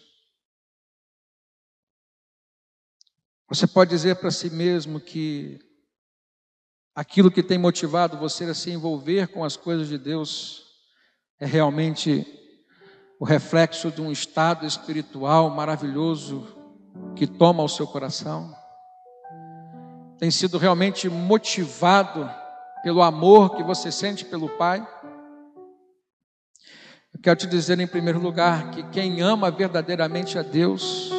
[3.49, 5.57] Você pode dizer para si mesmo que
[6.93, 10.67] aquilo que tem motivado você a se envolver com as coisas de Deus
[11.39, 12.23] é realmente
[13.19, 16.47] o reflexo de um estado espiritual maravilhoso
[17.15, 18.55] que toma o seu coração?
[20.19, 22.29] Tem sido realmente motivado
[22.83, 24.85] pelo amor que você sente pelo Pai?
[27.13, 31.11] Eu quero te dizer, em primeiro lugar, que quem ama verdadeiramente a Deus,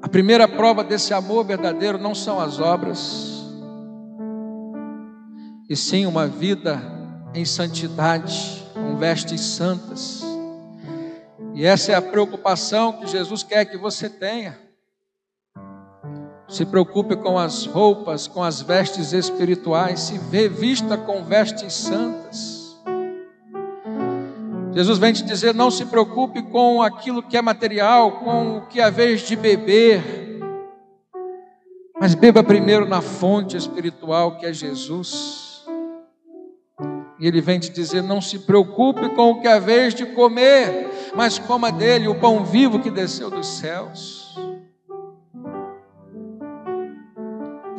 [0.00, 3.44] a primeira prova desse amor verdadeiro não são as obras,
[5.68, 6.82] e sim uma vida
[7.34, 10.22] em santidade, com vestes santas.
[11.54, 14.69] E essa é a preocupação que Jesus quer que você tenha.
[16.50, 22.76] Se preocupe com as roupas, com as vestes espirituais, se revista com vestes santas.
[24.72, 28.80] Jesus vem te dizer: não se preocupe com aquilo que é material, com o que
[28.80, 30.40] é vez de beber,
[32.00, 35.64] mas beba primeiro na fonte espiritual que é Jesus.
[37.20, 40.90] E ele vem te dizer: não se preocupe com o que é vez de comer,
[41.14, 44.19] mas coma dele o pão vivo que desceu dos céus.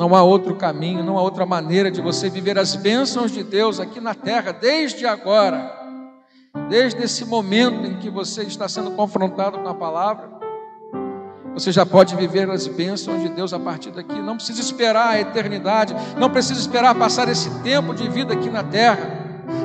[0.01, 3.79] Não há outro caminho, não há outra maneira de você viver as bênçãos de Deus
[3.79, 5.81] aqui na terra, desde agora
[6.69, 10.29] Desde esse momento em que você está sendo confrontado com a palavra,
[11.53, 14.19] você já pode viver as bênçãos de Deus a partir daqui.
[14.21, 18.63] Não precisa esperar a eternidade, não precisa esperar passar esse tempo de vida aqui na
[18.63, 19.19] terra.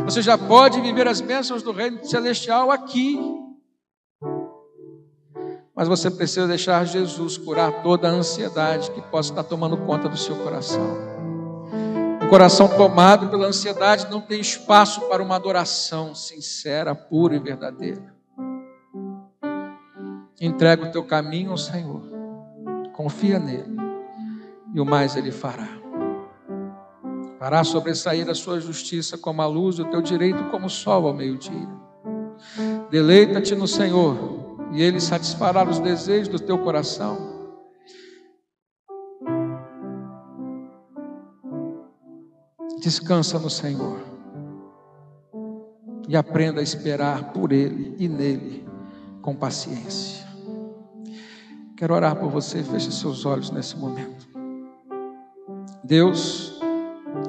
[0.05, 3.18] Você já pode viver as bênçãos do reino celestial aqui.
[5.77, 10.16] Mas você precisa deixar Jesus curar toda a ansiedade que possa estar tomando conta do
[10.16, 10.97] seu coração.
[12.22, 18.16] Um coração tomado pela ansiedade não tem espaço para uma adoração sincera, pura e verdadeira.
[20.41, 22.03] Entrega o teu caminho ao Senhor,
[22.95, 23.77] confia nele,
[24.74, 25.68] e o mais ele fará.
[27.39, 31.14] Fará sobressair a sua justiça como a luz, o teu direito como o sol ao
[31.14, 31.68] meio-dia.
[32.91, 37.37] Deleita-te no Senhor, e ele satisfará os desejos do teu coração.
[42.81, 43.99] Descansa no Senhor.
[46.09, 48.64] E aprenda a esperar por Ele e nele
[49.21, 50.25] com paciência.
[51.77, 54.29] Quero orar por você, feche seus olhos nesse momento.
[55.83, 56.61] Deus,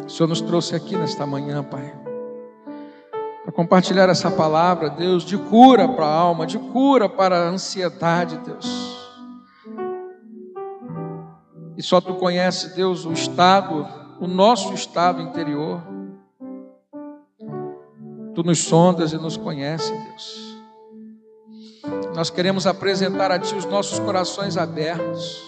[0.05, 1.91] o Senhor nos trouxe aqui nesta manhã, Pai,
[3.57, 8.95] compartilhar essa palavra, Deus, de cura para a alma, de cura para a ansiedade, Deus.
[11.75, 13.85] E só tu conhece, Deus, o estado
[14.19, 15.81] o nosso estado interior.
[18.35, 20.57] Tu nos sondas e nos conhece, Deus.
[22.15, 25.43] Nós queremos apresentar a Ti os nossos corações abertos,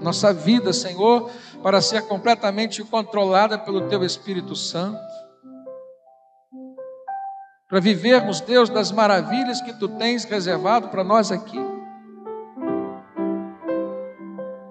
[0.00, 1.30] nossa vida, Senhor,
[1.62, 5.00] para ser completamente controlada pelo Teu Espírito Santo,
[7.72, 11.58] para vivermos, Deus, das maravilhas que Tu tens reservado para nós aqui.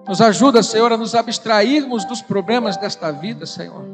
[0.06, 3.84] Nos ajuda, Senhor, a nos abstrairmos dos problemas desta vida, Senhor,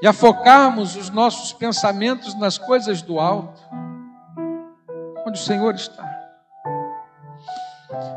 [0.00, 3.60] e a focarmos os nossos pensamentos nas coisas do alto,
[5.26, 6.08] onde o Senhor está.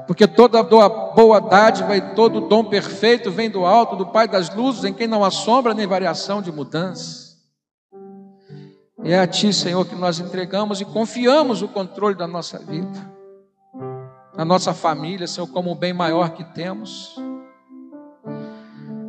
[0.06, 4.84] Porque toda boa dádiva e todo dom perfeito vem do alto, do Pai das luzes,
[4.84, 7.23] em quem não há sombra nem variação de mudança.
[9.04, 13.14] É a Ti, Senhor, que nós entregamos e confiamos o controle da nossa vida
[14.36, 17.16] na nossa família, Senhor, como o bem maior que temos.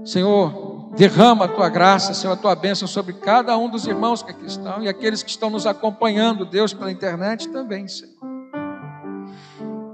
[0.05, 4.31] Senhor, derrama a tua graça, Senhor, a tua bênção sobre cada um dos irmãos que
[4.31, 8.15] aqui estão e aqueles que estão nos acompanhando, Deus, pela internet também, Senhor.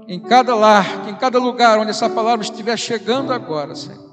[0.07, 4.11] Em cada lar, em cada lugar onde essa palavra estiver chegando agora, Senhor,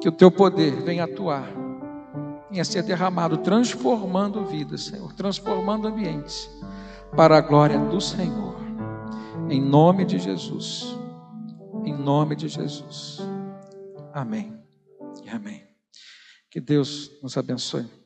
[0.00, 1.48] que o teu poder venha atuar,
[2.50, 6.50] venha ser derramado, transformando vidas, Senhor, transformando ambientes,
[7.16, 8.56] para a glória do Senhor.
[9.48, 10.96] Em nome de Jesus.
[11.84, 13.20] Em nome de Jesus.
[14.12, 14.58] Amém.
[15.24, 15.66] E amém.
[16.50, 17.97] Que Deus nos abençoe.